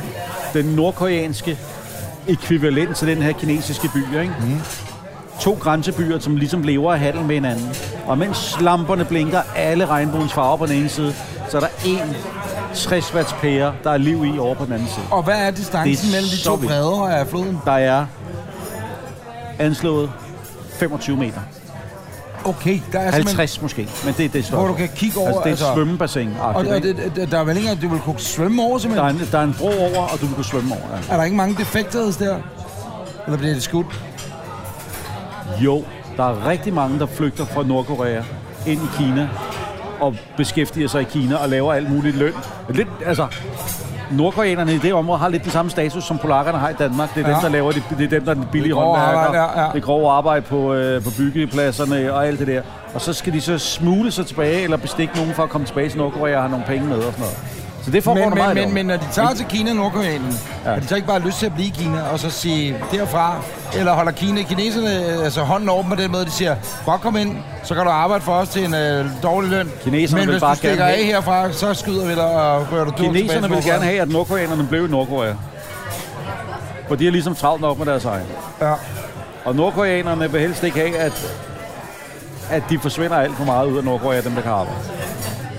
[0.53, 1.57] den nordkoreanske
[2.27, 4.33] ekvivalent til den her kinesiske by, ikke?
[4.41, 4.61] Mm.
[5.39, 7.69] To grænsebyer, som ligesom lever af handel med hinanden.
[8.07, 11.15] Og mens lamperne blinker alle regnbuens farver på den ene side,
[11.49, 12.15] så er der en
[12.73, 15.05] 60 watts pære, der er liv i over på den anden side.
[15.11, 17.59] Og hvad er distancen er mellem de to bredder af floden?
[17.65, 18.05] Der er
[19.59, 20.11] anslået
[20.79, 21.39] 25 meter.
[22.45, 24.55] Okay, der er 50 måske, men det er det største.
[24.55, 26.29] Hvor du kan kigge over, Altså, det er altså- et svømmebassin.
[26.39, 28.75] Og, og det, det, der er vel ikke engang, du vil kunne svømme over, Der
[28.75, 29.15] er, simpelthen?
[29.21, 30.97] en, der er en bro over, og du vil kunne svømme over.
[31.09, 31.13] Ja.
[31.13, 32.37] Er der ikke mange defekter der?
[33.25, 34.01] Eller bliver det skudt?
[35.59, 35.83] Jo,
[36.17, 38.21] der er rigtig mange, der flygter fra Nordkorea
[38.67, 39.29] ind i Kina
[39.99, 42.33] og beskæftiger sig i Kina og laver alt muligt løn.
[42.69, 43.27] Lidt, altså,
[44.11, 47.15] nordkoreanerne i det område har lidt den samme status, som polakkerne har i Danmark.
[47.15, 47.33] Det er Ja.
[47.33, 49.17] dem, der laver det, det er dem, der er den billige Det håndværker.
[49.17, 49.71] arbejde, ja, ja.
[49.73, 52.61] Det grove arbejde på, øh, på byggepladserne og alt det der.
[52.93, 55.89] Og så skal de så smule sig tilbage, eller bestikke nogen for at komme tilbage
[55.89, 57.37] til Nordkorea og have nogle penge med og sådan noget.
[57.85, 60.33] Så det foregår Men, men, meget men, men når de tager til Kina og Nordkoreanen,
[60.65, 60.69] ja.
[60.69, 63.35] Har de så ikke bare lyst til at blive i Kina, og så sige derfra,
[63.77, 64.89] eller holder Kina, kineserne
[65.23, 66.55] altså hånden åben på den måde, de siger,
[66.85, 69.71] godt kom ind, så kan du arbejde for os til en øh, dårlig løn.
[69.83, 72.85] Kineserne men vil hvis bare du stikker af herfra, så skyder vi dig og rører
[72.85, 73.79] tilbage Kineserne vil gerne Nordkorea.
[73.79, 75.33] have, at nordkoreanerne blev i Nordkorea.
[76.87, 78.25] For de er ligesom travlt nok med deres egen.
[78.61, 78.73] Ja.
[79.45, 81.27] Og nordkoreanerne vil helst ikke have, at,
[82.49, 84.79] at de forsvinder alt for meget ud af Nordkorea, dem der kan arbejde.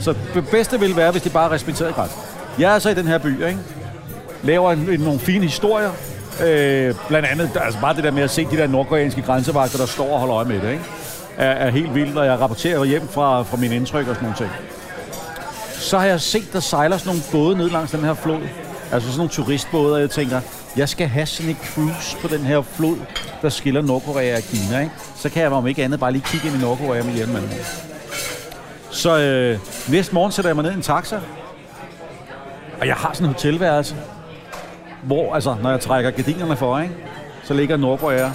[0.01, 2.19] Så det bedste ville være, hvis de bare respekterede grænsen.
[2.59, 3.59] Jeg er så i den her by, ikke?
[4.43, 5.91] Laver en, en, nogle fine historier.
[6.45, 9.87] Øh, blandt andet, altså bare det der med at se de der nordkoreanske grænsevagter, der
[9.87, 10.85] står og holder øje med det, ikke?
[11.37, 14.37] Er, er helt vildt, og jeg rapporterer hjem fra, fra mine indtryk og sådan nogle
[14.37, 14.51] ting.
[15.73, 18.41] Så har jeg set, der sejler sådan nogle både ned langs den her flod.
[18.93, 20.41] Altså sådan nogle turistbåde, og jeg tænker,
[20.77, 22.97] jeg skal have sådan et cruise på den her flod,
[23.43, 24.81] der skiller Nordkorea og Kina.
[24.81, 24.93] Ikke?
[25.17, 27.51] Så kan jeg om ikke andet bare lige kigge ind i Nordkorea med hjemmanden.
[28.97, 31.21] Så øh, næste morgen sætter jeg mig ned i en taxa,
[32.81, 33.97] og jeg har sådan en hotelværelse,
[35.03, 36.95] hvor, altså, når jeg trækker gardinerne for, ikke,
[37.45, 38.31] så ligger Nordkorea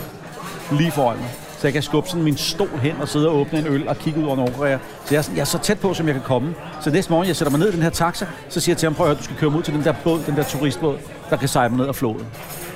[0.71, 1.29] lige foran mig.
[1.59, 3.97] Så jeg kan skubbe sådan min stol hen og sidde og åbne en øl og
[3.97, 4.77] kigge ud over Nordkorea.
[5.05, 6.55] Så jeg er, sådan, jeg er så tæt på, som jeg kan komme.
[6.81, 8.87] Så næste morgen, jeg sætter mig ned i den her taxa, så siger jeg til
[8.87, 10.43] ham, prøv at høre, du skal køre mig ud til den der båd, den der
[10.43, 10.97] turistbåd,
[11.29, 12.27] der kan sejle mig ned af floden.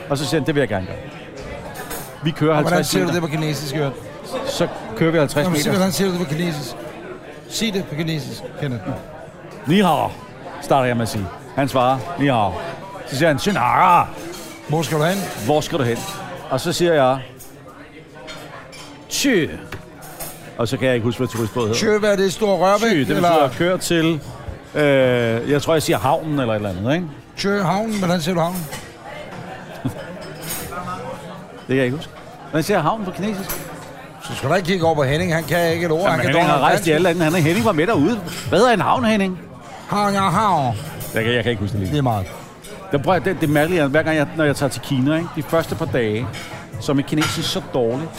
[0.10, 0.96] Og så siger han, det vil jeg gerne gøre.
[2.24, 3.22] Vi kører Og hvordan 50 siger du meter.
[3.22, 3.94] det på kinesisk, Jørgen?
[4.48, 4.68] Så
[4.98, 5.72] kører vi 50 Jamen, meter.
[5.72, 6.76] hvordan siger du det på kinesisk?
[7.50, 8.84] Sig det på kinesisk, Kenneth.
[9.68, 10.10] Ni hao,
[10.62, 11.26] starter jeg med at sige.
[11.56, 12.54] Han svarer, ni hao.
[13.08, 14.08] Så siger han, Shinara,
[14.70, 15.18] Hvor skal du hen?
[15.46, 15.98] hvor skal du hen?
[16.50, 17.20] Og så siger jeg,
[19.10, 19.48] Tjø.
[20.58, 21.80] Og så kan jeg ikke huske, hvad turistbåd hedder.
[21.80, 22.90] Tjøv, er det Stor Rørbæk?
[22.90, 24.22] Tjø, det betyder kør til,
[24.76, 27.08] øh, jeg tror, jeg siger havnen eller et eller andet, ikke?
[27.38, 28.66] Tjø havnen, hvordan siger du havnen?
[31.68, 32.12] Det kan jeg ikke huske.
[32.50, 33.65] Hvordan siger havnen på kinesisk?
[34.30, 36.02] Så skal du ikke kigge over på Henning, han kan ikke et ord.
[36.02, 37.24] Jamen, han kan Henning har rejst i alle lande.
[37.24, 38.20] Han er Henning var med derude.
[38.50, 39.40] Hvad er en havn, Henning?
[39.88, 40.76] Havn, ja, havn.
[41.14, 41.92] Jeg kan, jeg kan ikke huske det lige.
[41.92, 42.26] Det er meget.
[42.92, 45.16] Det, prøver, det, det er mærkeligt, at hver gang jeg, når jeg tager til Kina,
[45.16, 46.28] ikke, de første par dage,
[46.80, 48.10] som er kinesisk så dårligt,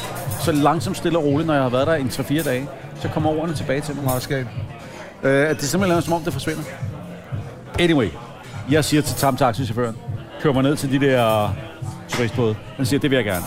[0.41, 2.69] så langsomt stille og roligt, når jeg har været der i en 3-4 dage,
[3.01, 4.05] så kommer ordene tilbage til mig.
[4.05, 4.47] Meget skab.
[5.23, 6.63] Øh, at det simpelthen er som om, det forsvinder.
[7.79, 8.09] Anyway,
[8.71, 9.97] jeg siger til tam taxichaufføren,
[10.43, 11.55] kør mig ned til de der
[12.09, 12.57] turistbåde.
[12.77, 13.45] Han siger, det vil jeg gerne.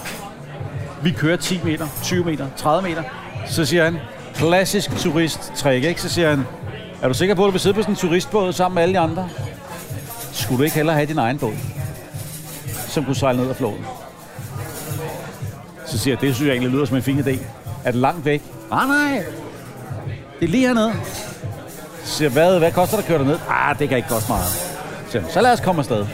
[1.04, 3.04] Vi kører 10 meter, 20 meter, 30 meter.
[3.48, 3.98] Så siger han,
[4.36, 6.02] klassisk turist-trick, ikke?
[6.02, 6.48] Så siger han,
[7.02, 8.94] er du sikker på, at du vil sidde på sådan en turistbåd sammen med alle
[8.94, 9.30] de andre?
[10.32, 11.54] Skulle du ikke hellere have din egen båd,
[12.88, 13.86] som kunne sejle ned ad floden?
[15.86, 17.38] Så siger jeg, det synes jeg egentlig lyder som en fin idé.
[17.84, 18.44] Er det langt væk?
[18.70, 19.24] Nej, nej.
[20.40, 20.94] Det er lige hernede.
[22.04, 23.40] Så siger hvad, hvad koster det at køre derned?
[23.50, 24.46] Ah, det kan ikke koste meget.
[24.46, 26.06] Så, siger så lad os komme afsted.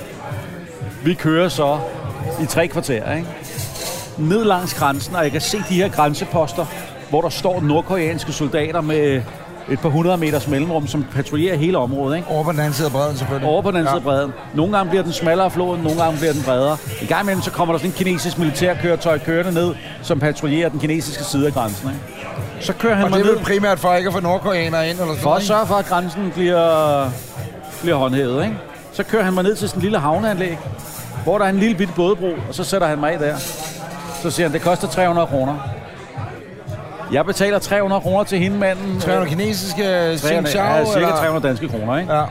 [1.04, 1.80] Vi kører så
[2.42, 3.28] i tre kvarter, ikke?
[4.18, 6.66] Ned langs grænsen, og jeg kan se de her grænseposter,
[7.10, 9.22] hvor der står nordkoreanske soldater med
[9.70, 12.28] et par hundrede meters mellemrum, som patruljerer hele området, ikke?
[12.30, 13.50] Over på den anden side af bredden, selvfølgelig.
[13.50, 14.34] Over på den anden side af bredden.
[14.54, 16.78] Nogle gange bliver den smallere floden, nogle gange bliver den bredere.
[17.02, 20.80] I gang imellem så kommer der sådan en kinesisk militærkøretøj kørende ned, som patruljerer den
[20.80, 21.90] kinesiske side af grænsen.
[21.90, 22.66] Ikke?
[22.66, 25.00] Så kører han Og mig det er ned primært for ikke at få nordkoreanere ind,
[25.00, 27.10] eller sådan for at sørge for, at grænsen bliver,
[27.82, 28.44] bliver håndhævet.
[28.44, 28.56] Ikke?
[28.94, 30.58] Så kører han mig ned til sådan en lille havneanlæg,
[31.24, 33.36] hvor der er en lille bitte bådebro, og så sætter han mig af der.
[34.26, 35.56] Så siger han, det koster 300 kroner.
[37.12, 39.00] Jeg betaler 300 kroner til hende manden.
[39.00, 39.84] 300 kinesiske
[40.18, 41.16] Xing 300, Chao, ja, cirka eller?
[41.16, 42.14] 300 danske kroner, ikke?
[42.14, 42.24] Ja.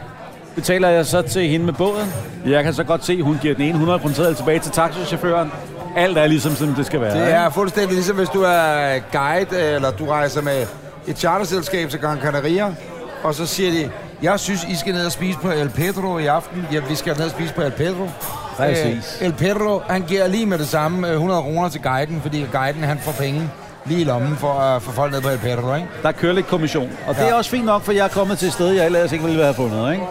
[0.55, 2.12] betaler jeg så til hende med båden.
[2.47, 5.53] Jeg kan så godt se, at hun giver den ene 100 kroner tilbage til taxichaufføren.
[5.97, 7.11] Alt er ligesom, som det skal være.
[7.14, 7.32] Det ikke?
[7.32, 10.66] er fuldstændig ligesom, hvis du er guide, eller du rejser med
[11.07, 12.74] et charterselskab til Gran Canaria,
[13.22, 13.90] og så siger de,
[14.22, 16.66] jeg synes, I skal ned og spise på El Pedro i aften.
[16.72, 18.09] Ja, vi skal ned og spise på El Pedro.
[18.57, 19.19] Præcis.
[19.21, 22.47] Øh, El Pedro, han giver lige med det samme øh, 100 kroner til guiden, fordi
[22.53, 23.51] guiden han får penge
[23.87, 25.89] lige i lommen for at få folk ned på El Pedro, ikke?
[26.03, 26.91] Der kører lidt kommission.
[27.07, 27.29] Og det Ja.
[27.29, 29.43] er også fint nok, for jeg er kommet til et sted, jeg ellers ikke ville
[29.43, 29.93] have fundet.
[29.93, 30.05] Ikke?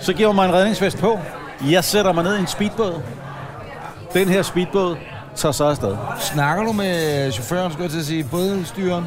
[0.00, 1.18] Så giver hun mig en redningsvest på.
[1.70, 3.00] Jeg sætter mig ned i en speedbåd.
[4.14, 4.96] Den her speedbåd
[5.36, 5.96] tager så afsted.
[6.20, 9.04] Snakker du med chaufføren, skulle jeg til at sige, bådstyren,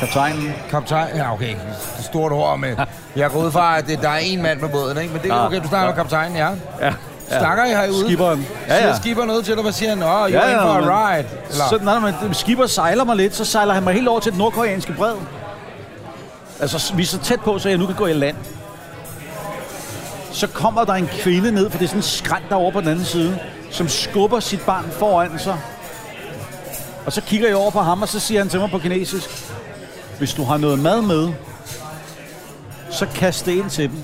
[0.00, 0.52] Kaptajnen.
[0.70, 1.16] kaptajn?
[1.16, 1.54] Ja, okay,
[1.96, 2.76] det stort ord, men
[3.16, 5.12] jeg går ud fra, at det, der er en mand med båden, ikke?
[5.12, 5.94] Men det er Ja, okay, du snakker ja.
[5.94, 6.48] med kaptajnen, ja.
[6.80, 6.92] Ja.
[7.38, 8.04] Snakker I herude?
[8.06, 8.46] Skipperen.
[8.68, 8.96] Ja, ja.
[8.96, 10.02] skipper noget til dig, hvad siger han?
[10.02, 11.28] Åh, oh, you're Ja, ja, for men- a ride.
[11.50, 11.64] Eller?
[11.68, 14.32] Så, nej, nej, men skipper sejler mig lidt, så sejler han mig helt over til
[14.32, 15.14] den nordkoreanske bred.
[16.60, 18.36] Altså, vi er så tæt på, så jeg nu kan gå i land.
[20.32, 22.88] Så kommer der en kvinde ned, for det er sådan en skrænt derovre på den
[22.88, 23.38] anden side,
[23.70, 25.56] som skubber sit barn foran sig.
[27.06, 29.30] Og så kigger jeg over på ham, og så siger han til mig på kinesisk,
[30.20, 31.28] hvis du har noget mad med,
[32.90, 33.98] så kast det ind til dem.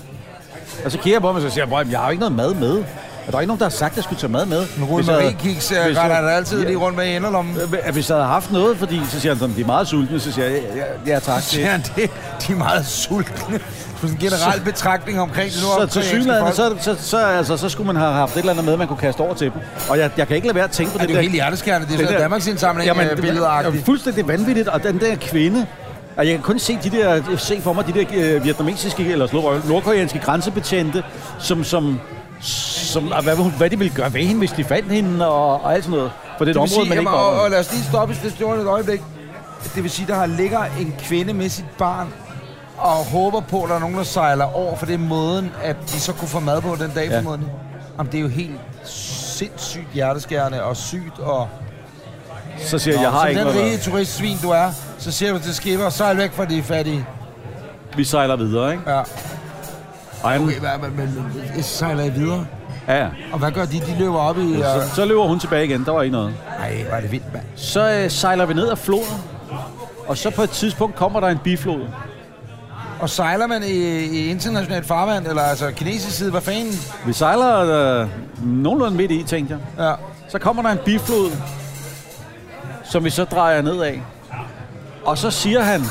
[0.85, 2.21] Og så kigger jeg på ham, og så siger jeg, "Bror, jeg har jo ikke
[2.21, 2.85] noget mad med.
[3.27, 4.67] Og der er ikke nogen, der har sagt, at jeg skulle tage mad med.
[4.77, 7.57] Men Rune Hvis jeg- Marie Kiks hvis retter han altid lige rundt med i inderlommen.
[7.83, 10.21] at hvis jeg havde haft noget, fordi så siger han sådan, de er meget sultne,
[10.21, 11.43] så siger jeg, ja, ja, ja tak.
[11.43, 12.11] Siger han det?
[12.47, 13.59] De er meget sultne.
[14.01, 15.87] På en generel betragtning omkring det nu.
[15.87, 18.65] Så til synligheden, så, så, så, altså, så skulle man have haft et eller andet
[18.65, 19.61] med, man kunne kaste over til dem.
[19.91, 21.23] Og jeg, jeg kan ikke lade være at tænke på er det, det er jo
[21.23, 21.87] helt hjerteskærende.
[21.87, 23.25] Det er sådan der- Danmarks indsamling Jamen, Jamen,
[23.75, 25.67] det er fuldstændig vanvittigt, og den der kvinde,
[26.17, 29.29] og jeg kan kun se de der, se for mig de der øh, vietnamesiske eller
[29.33, 31.03] nord- nordkoreanske grænsebetjente,
[31.39, 32.01] som, som,
[32.41, 35.75] som og hvad, hvad de ville gøre ved hende, hvis de fandt hende, og, og
[35.75, 36.13] alt sådan noget.
[36.39, 38.17] For det et Det område, sige, man ikke og, og lad os lige stoppe i
[38.17, 39.03] stationen et øjeblik.
[39.75, 42.09] Det vil sige, der ligger en kvinde med sit barn
[42.79, 45.77] og håber på, at der er nogen, der sejler over, for det er måden, at
[45.93, 47.19] de så kunne få mad på den dag ja.
[47.19, 47.53] formodentlig.
[47.99, 51.19] Jamen, det er jo helt sindssygt hjerteskærende og sygt.
[51.19, 51.49] Og,
[52.59, 53.63] Så siger jeg, jeg har ikke den noget.
[53.63, 57.07] rige turistsvin, du er, så siger du til skipper, sejl væk fra de fattige.
[57.97, 58.91] Vi sejler videre, ikke?
[58.91, 59.03] Ja.
[60.25, 61.15] Han, Okay, men, men,
[61.55, 62.47] men sejler I videre?
[62.89, 63.09] ja, ja.
[63.33, 63.81] Og hvad gør de?
[63.81, 64.61] De løber op i...
[64.61, 64.83] Og...
[64.83, 66.35] Så, så løber hun tilbage igen, der var ikke noget.
[66.61, 67.45] Ej, hvor er det vildt, mand.
[67.57, 69.21] Så øh, sejler vi ned ad floden,
[70.07, 71.81] og så på et tidspunkt kommer der en biflod.
[73.01, 73.73] Og sejler man i,
[74.05, 76.73] i internationalt farvand, eller altså kinesisk side, hvad fanden?
[77.07, 77.59] Vi sejler
[78.01, 78.09] øh,
[78.45, 79.85] nogenlunde midt i, tænkte jeg.
[79.87, 79.93] Ja.
[80.29, 81.31] Så kommer der en biflod,
[82.91, 84.03] som vi så drejer ned af.
[85.05, 85.83] Og så siger han,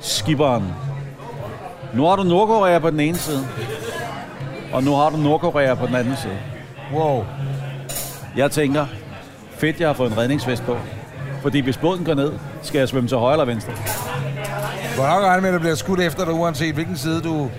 [0.00, 0.74] skipperen,
[1.94, 3.46] nu har du Nordkorea på den ene side,
[4.72, 6.38] og nu har du Nordkorea på den anden side.
[6.94, 7.24] Wow.
[8.36, 8.86] Jeg tænker,
[9.50, 10.76] fedt, jeg har fået en redningsvest på.
[11.42, 13.72] Fordi hvis båden går ned, skal jeg svømme til højre eller venstre.
[14.96, 17.50] Du har nok regnet med, at der bliver skudt efter dig, uanset hvilken side du...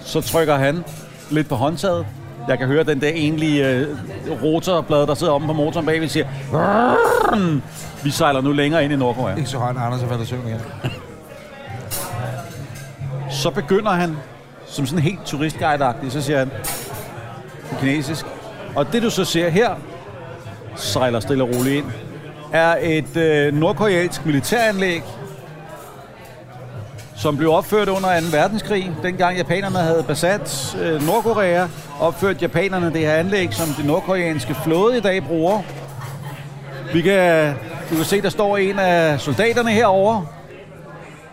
[0.00, 0.84] Så trykker han
[1.30, 2.06] lidt på håndtaget.
[2.48, 3.86] Jeg kan høre den der enlige øh,
[4.42, 7.60] rotorblad, der sidder omme på motoren bagved, siger, "Brrrr."
[8.04, 9.36] vi sejler nu længere ind i Nordkorea.
[9.36, 10.60] Ikke så højt, Anders er faldet søvn igen.
[13.30, 14.16] Så begynder han,
[14.66, 16.50] som sådan helt turistguide så siger han
[17.70, 18.26] på kinesisk.
[18.76, 19.74] Og det du så ser her,
[20.76, 21.86] sejler stille og roligt ind,
[22.52, 25.02] er et øh, nordkoreansk militæranlæg,
[27.22, 28.26] som blev opført under 2.
[28.32, 28.92] verdenskrig.
[29.02, 31.66] Dengang japanerne havde besat øh, Nordkorea,
[32.00, 35.62] opførte japanerne det her anlæg, som det nordkoreanske flåde i dag bruger.
[36.92, 37.54] Vi kan,
[37.90, 40.26] du kan se, der står en af soldaterne herovre.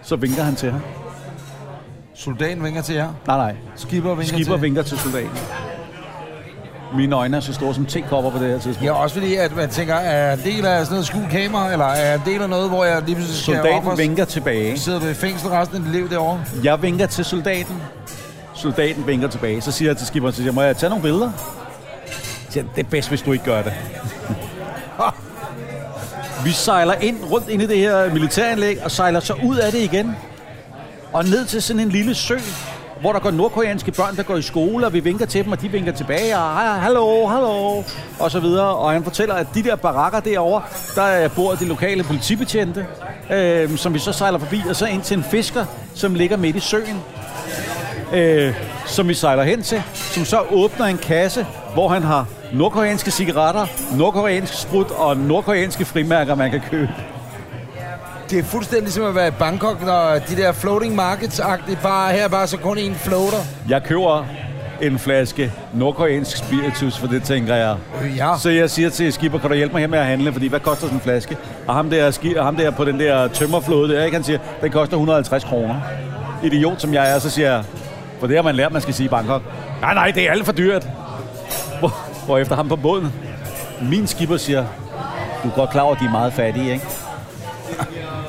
[0.01, 0.81] Så vinker han til ham.
[2.13, 3.13] Soldaten vinker til jer.
[3.27, 3.55] Nej, nej.
[3.75, 5.37] Skipper vinker Skipper til vinker til soldaten.
[6.95, 8.83] Mine øjne er så store som tekopper på det her tidspunkt.
[8.83, 11.85] Ja, også fordi, at man tænker, er en del af sådan noget skjult kamera, eller
[11.85, 13.99] er en del af noget, hvor jeg lige pludselig skal Soldaten offres?
[13.99, 14.79] vinker tilbage.
[14.79, 16.43] Sidder du i fængsel resten af dit liv derovre?
[16.63, 17.75] Jeg vinker til soldaten.
[18.53, 19.61] Soldaten vinker tilbage.
[19.61, 21.31] Så siger jeg til skipperen, så siger jeg, må jeg tage nogle billeder?
[22.49, 23.73] siger, han, det er bedst, hvis du ikke gør det.
[26.43, 29.79] Vi sejler ind rundt ind i det her militæranlæg, og sejler så ud af det
[29.79, 30.15] igen.
[31.13, 32.37] Og ned til sådan en lille sø,
[33.01, 35.61] hvor der går nordkoreanske børn, der går i skole, og vi vinker til dem, og
[35.61, 37.83] de vinker tilbage, og hej, hallo, hallo,
[38.19, 38.75] og så videre.
[38.75, 40.61] Og han fortæller, at de der barakker derovre,
[40.95, 42.85] der øh, bor de lokale politibetjente,
[43.31, 46.55] øh, som vi så sejler forbi, og så ind til en fisker, som ligger midt
[46.55, 46.99] i søen,
[48.13, 48.53] øh,
[48.85, 53.65] som vi sejler hen til, som så åbner en kasse, hvor han har nordkoreanske cigaretter,
[53.97, 56.89] nordkoreansk sprut og nordkoreanske frimærker, man kan købe.
[58.29, 62.23] Det er fuldstændig som at være i Bangkok, når de der floating markets-agtige bare her
[62.23, 63.37] er bare så kun en floater.
[63.69, 64.25] Jeg køber
[64.81, 67.75] en flaske nordkoreansk spiritus, for det tænker jeg.
[68.17, 68.37] Ja.
[68.39, 70.59] Så jeg siger til skipper, kan du hjælpe mig her med at handle, fordi hvad
[70.59, 71.37] koster sådan en flaske?
[71.67, 74.15] Og ham der, ski, ham der på den der tømmerflåde der, ikke?
[74.15, 75.75] han siger, den koster 150 kroner.
[76.43, 77.63] Idiot som jeg er, så siger jeg,
[78.19, 79.41] for det har man lært, man skal sige i Bangkok.
[79.81, 80.87] Nej, nej, det er alt for dyrt.
[82.25, 83.13] Hvor efter ham på båden,
[83.81, 84.65] min skipper siger,
[85.43, 86.85] du er godt klar over, at de er meget fattige, ikke?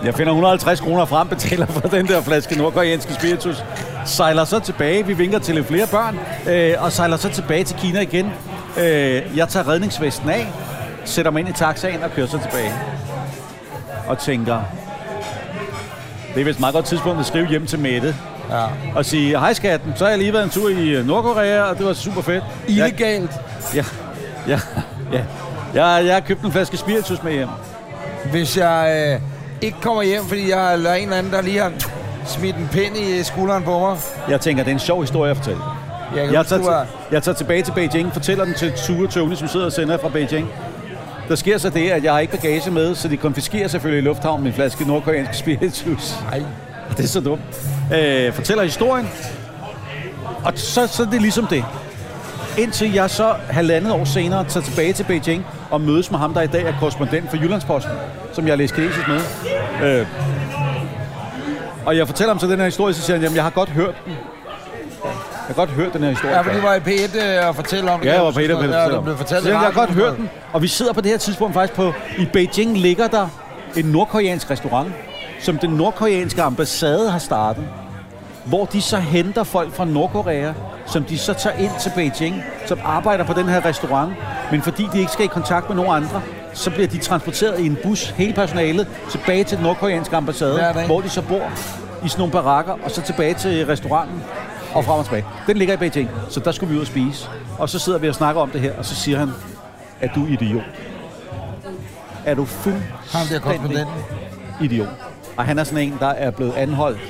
[0.04, 3.64] Jeg finder 150 kroner frem, betaler for den der flaske nordkoreanske spiritus.
[4.06, 8.00] Sejler så tilbage, vi vinker til flere børn, øh, og sejler så tilbage til Kina
[8.00, 8.32] igen.
[8.78, 10.46] Øh, jeg tager redningsvesten af,
[11.04, 12.72] sætter mig ind i taxaen og kører så tilbage.
[14.06, 14.62] Og tænker,
[16.34, 18.16] det er vist et meget godt tidspunkt at skrive hjem til Mette.
[18.50, 18.66] Ja.
[18.94, 21.78] Og sige, hej skatten, så har jeg lige været en tur i øh, Nordkorea, og
[21.78, 22.44] det var super fedt.
[22.68, 23.30] Illegalt.
[23.74, 23.84] Ja,
[24.48, 24.60] ja,
[25.12, 25.22] ja.
[25.74, 27.48] Jeg, jeg har købt en flaske spiritus med hjem.
[28.30, 29.29] Hvis jeg øh,
[29.62, 31.72] ikke kommer hjem, fordi jeg eller en eller anden, der lige har
[32.26, 33.96] smidt en pind i skulderen på mig.
[34.28, 35.62] Jeg tænker, det er en sjov historie at fortælle.
[36.16, 39.34] Jeg Jeg huske, tager, var, jeg tager tilbage til Beijing, fortæller den til Ture Tony,
[39.34, 40.48] som sidder og sender fra Beijing.
[41.28, 44.04] Der sker så det, at jeg har ikke bagage med, så de konfiskerer selvfølgelig i
[44.06, 46.14] lufthavnen min flaske nordkoreansk spiritus.
[46.30, 46.42] nej,
[46.96, 47.40] Det er så dumt.
[47.94, 49.08] Øh, fortæller historien,
[50.44, 51.64] og så, så er det ligesom det.
[52.58, 56.40] Indtil jeg så halvandet år senere tager tilbage til Beijing og mødes med ham, der
[56.40, 57.92] i dag er korrespondent for Jyllandsposten,
[58.40, 59.20] som jeg har læst kinesisk med.
[59.84, 60.06] Øh,
[61.86, 63.68] og jeg fortæller ham så den her historie, så siger han, jamen jeg har godt
[63.68, 64.12] hørt den.
[65.02, 66.34] Jeg har godt hørt den her historie.
[66.34, 68.06] ja, for du var i P1 øh, og fortælle om det.
[68.06, 68.76] Ja, jeg var på et af huske.
[68.76, 70.30] Ja, du blev fortalt Så jeg har godt hørt og den.
[70.52, 71.92] Og vi sidder på det her tidspunkt faktisk på...
[72.18, 73.28] I Beijing ligger der
[73.76, 74.92] en nordkoreansk restaurant,
[75.40, 77.64] som den nordkoreanske ambassade har startet.
[78.44, 80.52] Hvor de så henter folk fra Nordkorea,
[80.86, 84.12] som de så tager ind til Beijing, som arbejder på den her restaurant.
[84.50, 86.22] Men fordi de ikke skal i kontakt med nogen andre,
[86.52, 91.00] så bliver de transporteret i en bus, hele personalet, tilbage til den nordkoreanske ambassade, hvor
[91.00, 91.50] de så bor
[92.04, 94.22] i sådan nogle barakker, og så tilbage til restauranten
[94.74, 95.24] og frem og tilbage.
[95.46, 97.28] Den ligger i Beijing, så der skulle vi ud og spise.
[97.58, 99.30] Og så sidder vi og snakker om det her, og så siger han,
[100.00, 100.62] at du idiot.
[102.24, 103.86] Er du fuldstændig
[104.60, 104.88] idiot?
[105.36, 107.00] Og han er sådan en, der er blevet anholdt.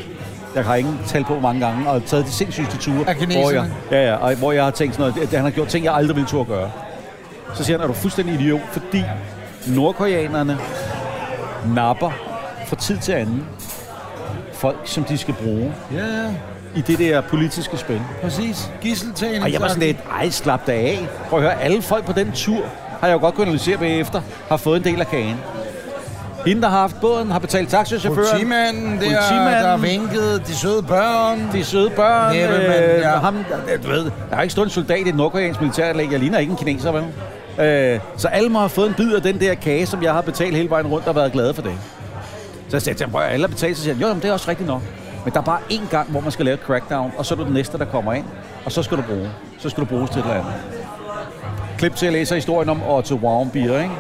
[0.55, 3.05] Jeg har ingen tal på mange gange, og taget de sindssygste ture.
[3.43, 5.69] Hvor jeg, ja, ja, og hvor jeg har tænkt sådan noget, at han har gjort
[5.69, 6.71] ting, jeg aldrig ville turde gøre.
[7.55, 9.05] Så siger han, er du fuldstændig idiot, fordi
[9.67, 10.59] nordkoreanerne
[11.75, 12.11] napper
[12.67, 13.47] fra tid til anden
[14.53, 16.29] folk, som de skal bruge Ja, ja,
[16.75, 18.01] i det der politiske spil.
[18.23, 18.71] præcis.
[18.81, 19.43] Gisseltagning.
[19.43, 21.09] Og jeg var sådan lidt, ej, slap da af.
[21.29, 22.63] Prøv at høre, alle folk på den tur,
[23.01, 25.37] har jeg jo godt kunnet analysere bagefter, har fået en del af kagen.
[26.47, 28.29] Hende, der har haft båden, har betalt taxichaufføren.
[28.31, 29.65] Politimanden der, Politimanden.
[29.65, 31.49] der vinkede, de søde børn.
[31.53, 32.37] De søde børn.
[32.37, 33.11] Næppe, men, øh, ja.
[33.19, 33.37] ham,
[33.85, 36.09] du ved, der har ikke stået en soldat i et nordkoreansk militæranlæg.
[36.13, 37.05] Jeg ligner ikke en kineser, vel?
[37.61, 40.21] Øh, så alle må have fået en bid af den der kage, som jeg har
[40.21, 41.73] betalt hele vejen rundt og været glade for det.
[42.69, 44.23] Så jeg sagde til ham, "Prøv at alle har betalt, så siger han, jo, jamen,
[44.23, 44.83] det er også rigtigt nok.
[45.25, 47.39] Men der er bare én gang, hvor man skal lave et crackdown, og så er
[47.39, 48.25] du den næste, der kommer ind,
[48.65, 49.31] og så skal du bruge.
[49.59, 50.53] Så skal du bruges til et eller andet.
[51.79, 53.91] Klip til at læse historien om Otto Warmbier, ikke?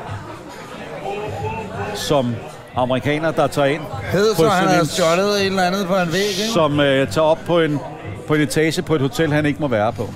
[1.94, 2.34] Som
[2.76, 3.82] amerikaner, der tager ind
[4.12, 6.52] Hed så, han en- stjålet et eller andet på en væg, ikke?
[6.54, 7.78] som øh, tager op på en,
[8.28, 10.08] på en etage på et hotel, han ikke må være på.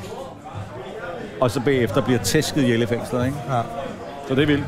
[1.44, 3.36] Og så bagefter bliver tæsket ihjel i fængslet, ikke?
[3.50, 3.60] Ja.
[4.28, 4.64] Så det er vildt.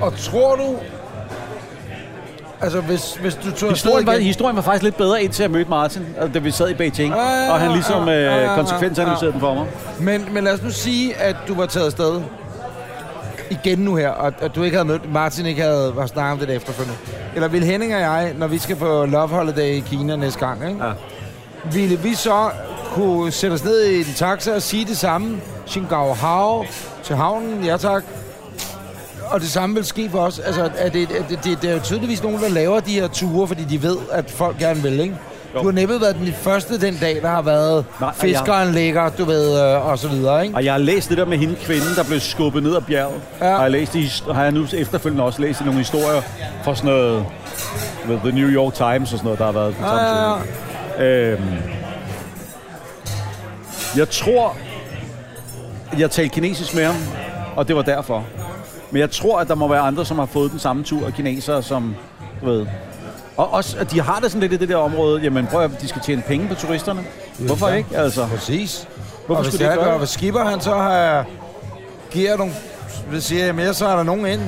[0.00, 0.76] Og tror du...
[2.60, 5.50] Altså, hvis, hvis du tog Historien var, igen- historien var faktisk lidt bedre, indtil jeg
[5.50, 7.14] mødte Martin, altså, da vi sad i Beijing.
[7.14, 9.32] Ja, ja, og han ligesom ja, ja, ja, øh, konsekvensanalyserede ja.
[9.32, 9.66] den for mig.
[10.00, 12.20] Men, men lad os nu sige, at du var taget afsted
[13.50, 16.46] igen nu her, og at du ikke havde mødt, Martin ikke havde var snakket om
[16.46, 16.98] det efterfølgende.
[17.34, 20.68] Eller vil Henning og jeg, når vi skal på Love Holiday i Kina næste gang,
[20.68, 20.84] ikke?
[20.86, 20.92] Ja.
[21.72, 22.50] ville vi så
[22.92, 25.40] kunne sætte os ned i en taxa og sige det samme?
[25.68, 26.64] Xingao Hao
[27.04, 28.04] til havnen, ja tak.
[29.30, 30.38] Og det samme vil ske for os.
[30.38, 33.08] Altså, er det, er det, det, det er jo tydeligvis nogen, der laver de her
[33.08, 35.16] ture, fordi de ved, at folk gerne vil, ikke?
[35.54, 35.58] Jo.
[35.58, 39.24] Du har næppe været den første den dag, der har været Nej, fiskeren ligger, du
[39.24, 40.56] ved, øh, og så videre, ikke?
[40.56, 43.20] Og jeg har læst det der med hende kvinden, der blev skubbet ned ad bjerget.
[43.40, 43.46] Ja.
[43.46, 46.22] Har, jeg læst i, har jeg nu efterfølgende også læst i nogle historier
[46.64, 47.26] fra sådan noget...
[48.06, 50.36] Ved The New York Times og sådan noget, der har været på Ja, ja,
[50.98, 51.04] ja.
[51.04, 51.40] Øhm,
[53.96, 54.56] Jeg tror,
[55.98, 56.96] jeg talte kinesisk med ham,
[57.56, 58.24] og det var derfor.
[58.90, 61.12] Men jeg tror, at der må være andre, som har fået den samme tur af
[61.14, 61.96] kinesere, som,
[62.40, 62.66] du ved...
[63.36, 65.70] Og også, at de har det sådan lidt i det der område, jamen prøv at
[65.80, 67.04] de skal tjene penge på turisterne.
[67.38, 68.26] Hvorfor ikke, altså?
[68.26, 68.88] Præcis.
[69.26, 71.24] Hvorfor og skulle de gøre hvis skipper han så har,
[72.10, 72.52] giver nogle,
[73.10, 74.40] hvis siger, jamen, jeg, så er der nogen ind.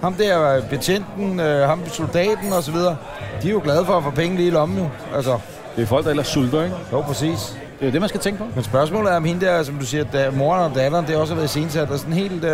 [0.00, 2.96] Ham der betjenten, øh, ham soldaten og så videre.
[3.42, 4.88] De er jo glade for at få penge lige i lommen jo.
[5.14, 5.38] Altså,
[5.76, 6.76] Det er folk, der ellers sulter, ikke?
[6.92, 7.56] jo præcis.
[7.78, 8.44] Det er jo det, man skal tænke på.
[8.54, 11.32] Men spørgsmålet er om hende der, som du siger, da, moren og datteren, det også
[11.34, 12.44] har været sensat, og sådan helt...
[12.44, 12.50] Øh,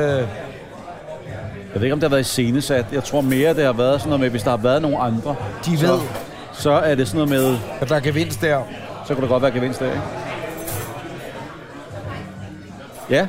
[1.75, 2.85] Jeg ved ikke, om det har været iscenesat.
[2.93, 5.35] Jeg tror mere, det har været sådan noget med, hvis der har været nogle andre.
[5.67, 6.01] de så, ved,
[6.53, 8.61] Så er det sådan noget med, at der er gevinst der.
[9.07, 10.01] så kunne der godt være gevinst der, ikke?
[13.11, 13.27] Ja,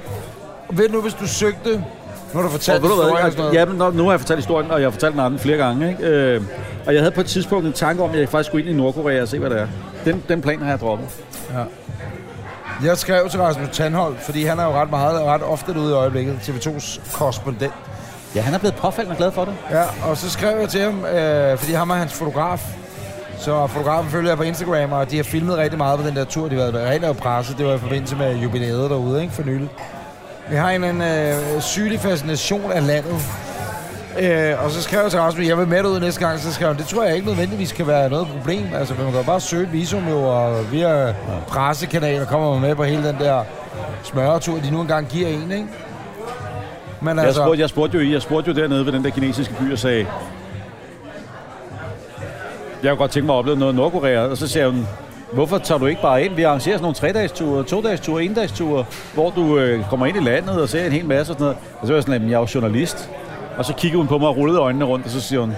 [0.70, 1.70] Ved du nu, hvis du søgte...
[1.74, 1.82] Nu
[2.34, 4.04] har du og fortalt ved du hvad, historien og sådan jeg, ja, men nu, nu
[4.04, 6.04] har jeg fortalt historien, og jeg har fortalt den anden flere gange, ikke?
[6.08, 6.42] Øh,
[6.86, 8.78] og jeg havde på et tidspunkt en tanke om, at jeg faktisk skulle ind i
[8.78, 9.68] Nordkorea og se, hvad det er.
[10.06, 11.08] Den, den plan har jeg droppet.
[12.84, 15.92] Jeg skrev til Rasmus Tandholt, fordi han er jo ret meget og ret ofte derude
[15.92, 16.36] i øjeblikket.
[16.42, 17.74] TV2's korrespondent.
[18.36, 19.56] Ja, han er blevet påfaldende glad for det.
[19.72, 22.76] Ja, og så skrev jeg til ham, øh, fordi ham er hans fotograf.
[23.38, 26.26] Så fotografen følger jeg på Instagram, og de har filmet rigtig meget på den der
[26.26, 26.90] tur, de har været med.
[26.90, 29.70] Rigtig presse, det var i forbindelse med jubilæet derude, ikke, for nylig.
[30.50, 33.22] Vi har en, en øh, sygelig fascination af landet.
[34.20, 36.68] Øh, og så skrev jeg til Rasmus, jeg vil med ud næste gang, så skrev
[36.68, 38.64] han, det tror jeg ikke nødvendigvis kan være noget problem.
[38.76, 41.14] Altså, man kan bare søge visum jo, og via
[41.48, 43.44] pressekanaler kommer man med på hele den der
[44.04, 45.66] smørretur, de nu engang giver en, ikke?
[47.02, 49.54] Men Jeg altså, spurgte, jeg spurgte jo, jeg spurgte jo dernede ved den der kinesiske
[49.60, 50.06] by og sagde,
[52.84, 54.20] jeg kunne godt tænke mig at opleve noget i Nordkorea.
[54.20, 54.88] Og så siger hun,
[55.34, 56.36] hvorfor tager du ikke bare ind?
[56.36, 60.18] Vi arrangerer sådan nogle tre-dages ture, to-dages ture, en-dages ture, hvor du øh, kommer ind
[60.18, 61.58] i landet og ser en hel masse og sådan noget.
[61.82, 63.10] Og så var jeg sådan, "Jamen, jeg er jo journalist.
[63.58, 65.54] Og så kigger hun på mig og rullede øjnene rundt, og så siger hun,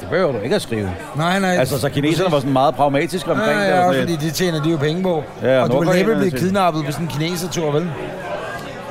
[0.00, 0.90] det behøver du ikke at skrive.
[1.16, 1.50] nej, nej.
[1.50, 3.72] Altså, så kineserne var sådan meget pragmatiske omkring Ja, det.
[3.72, 5.24] og ja, også fordi det tjener de jo penge på.
[5.42, 7.90] Ja, og du vil næppe blive kidnappet på sådan en kinesertur, vel?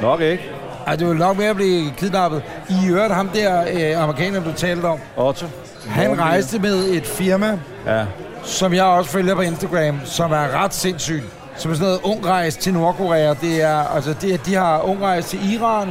[0.01, 0.43] Nok ikke.
[0.87, 2.41] Ej, du vil nok mere blive kidnappet.
[2.69, 5.45] I øvrigt ham der øh, amerikaner, du talte om, Otto.
[5.89, 7.57] han rejste med et firma,
[7.87, 8.03] Ja.
[8.43, 11.23] som jeg også følger på Instagram, som er ret sindssygt.
[11.57, 13.33] Som er sådan noget ung rejse til Nordkorea.
[13.41, 15.87] Det er, altså, det de har ung rejse til Iran,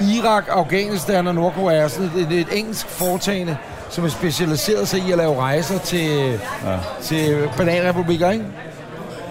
[0.00, 1.88] Irak, Afghanistan og Nordkorea.
[1.88, 3.56] Sådan et, et, et engelsk foretagende,
[3.90, 6.30] som er specialiseret sig i at lave rejser til,
[6.64, 6.76] ja.
[7.02, 8.44] til bananrepublikker, ikke?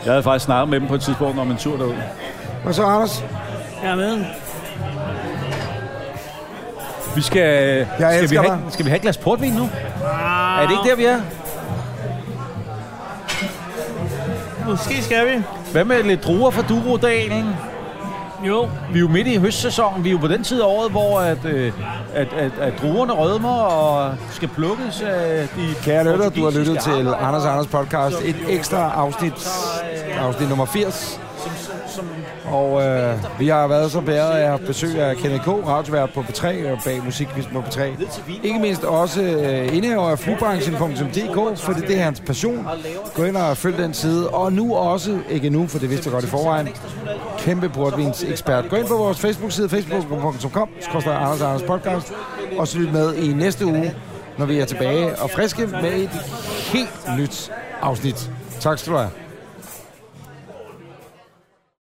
[0.06, 1.96] Jeg havde faktisk snakket med dem på et tidspunkt om en tur derud.
[2.66, 3.24] Og så Anders,
[3.84, 4.26] Jeg er med.
[7.16, 8.60] Vi skal, skal, vi have, dig.
[8.70, 9.70] skal vi have et glas portvin nu?
[10.06, 11.22] Ah, Er det ikke der, vi er?
[14.68, 15.44] Måske skal vi.
[15.72, 17.56] Hvad med lidt druer fra Durodalen?
[18.48, 18.70] Jo.
[18.92, 20.04] Vi er jo midt i høstsæsonen.
[20.04, 21.74] Vi er jo på den tid af året, hvor at, øh,
[22.14, 26.80] at, at, at druerne rødmer og skal plukkes af de Kære lytter, du har lyttet
[26.80, 27.14] til.
[27.20, 28.16] Anders Anders podcast.
[28.26, 29.48] Et ekstra afsnit,
[30.20, 31.20] afsnit nummer 80.
[32.54, 36.10] Og øh, vi har været så bæret af at besøge besøg af Kenneth K., radiovært
[36.14, 37.82] på P3 og bag musikvisten på P3.
[38.44, 42.68] Ikke mindst også øh, indehaver af flybranchen.dk, for det, det er hans passion.
[43.16, 44.30] Gå ind og følg den side.
[44.30, 46.70] Og nu også, ikke nu, for det vidste jeg godt i forvejen,
[47.38, 48.70] kæmpe portvins ekspert.
[48.70, 52.14] Gå ind på vores Facebook-side, facebook.com, skrøster Anders Anders podcast,
[52.58, 53.96] og så lyt med i næste uge,
[54.38, 56.10] når vi er tilbage og friske med et
[56.74, 57.52] helt nyt
[57.82, 58.32] afsnit.
[58.60, 59.23] Tak skal du have.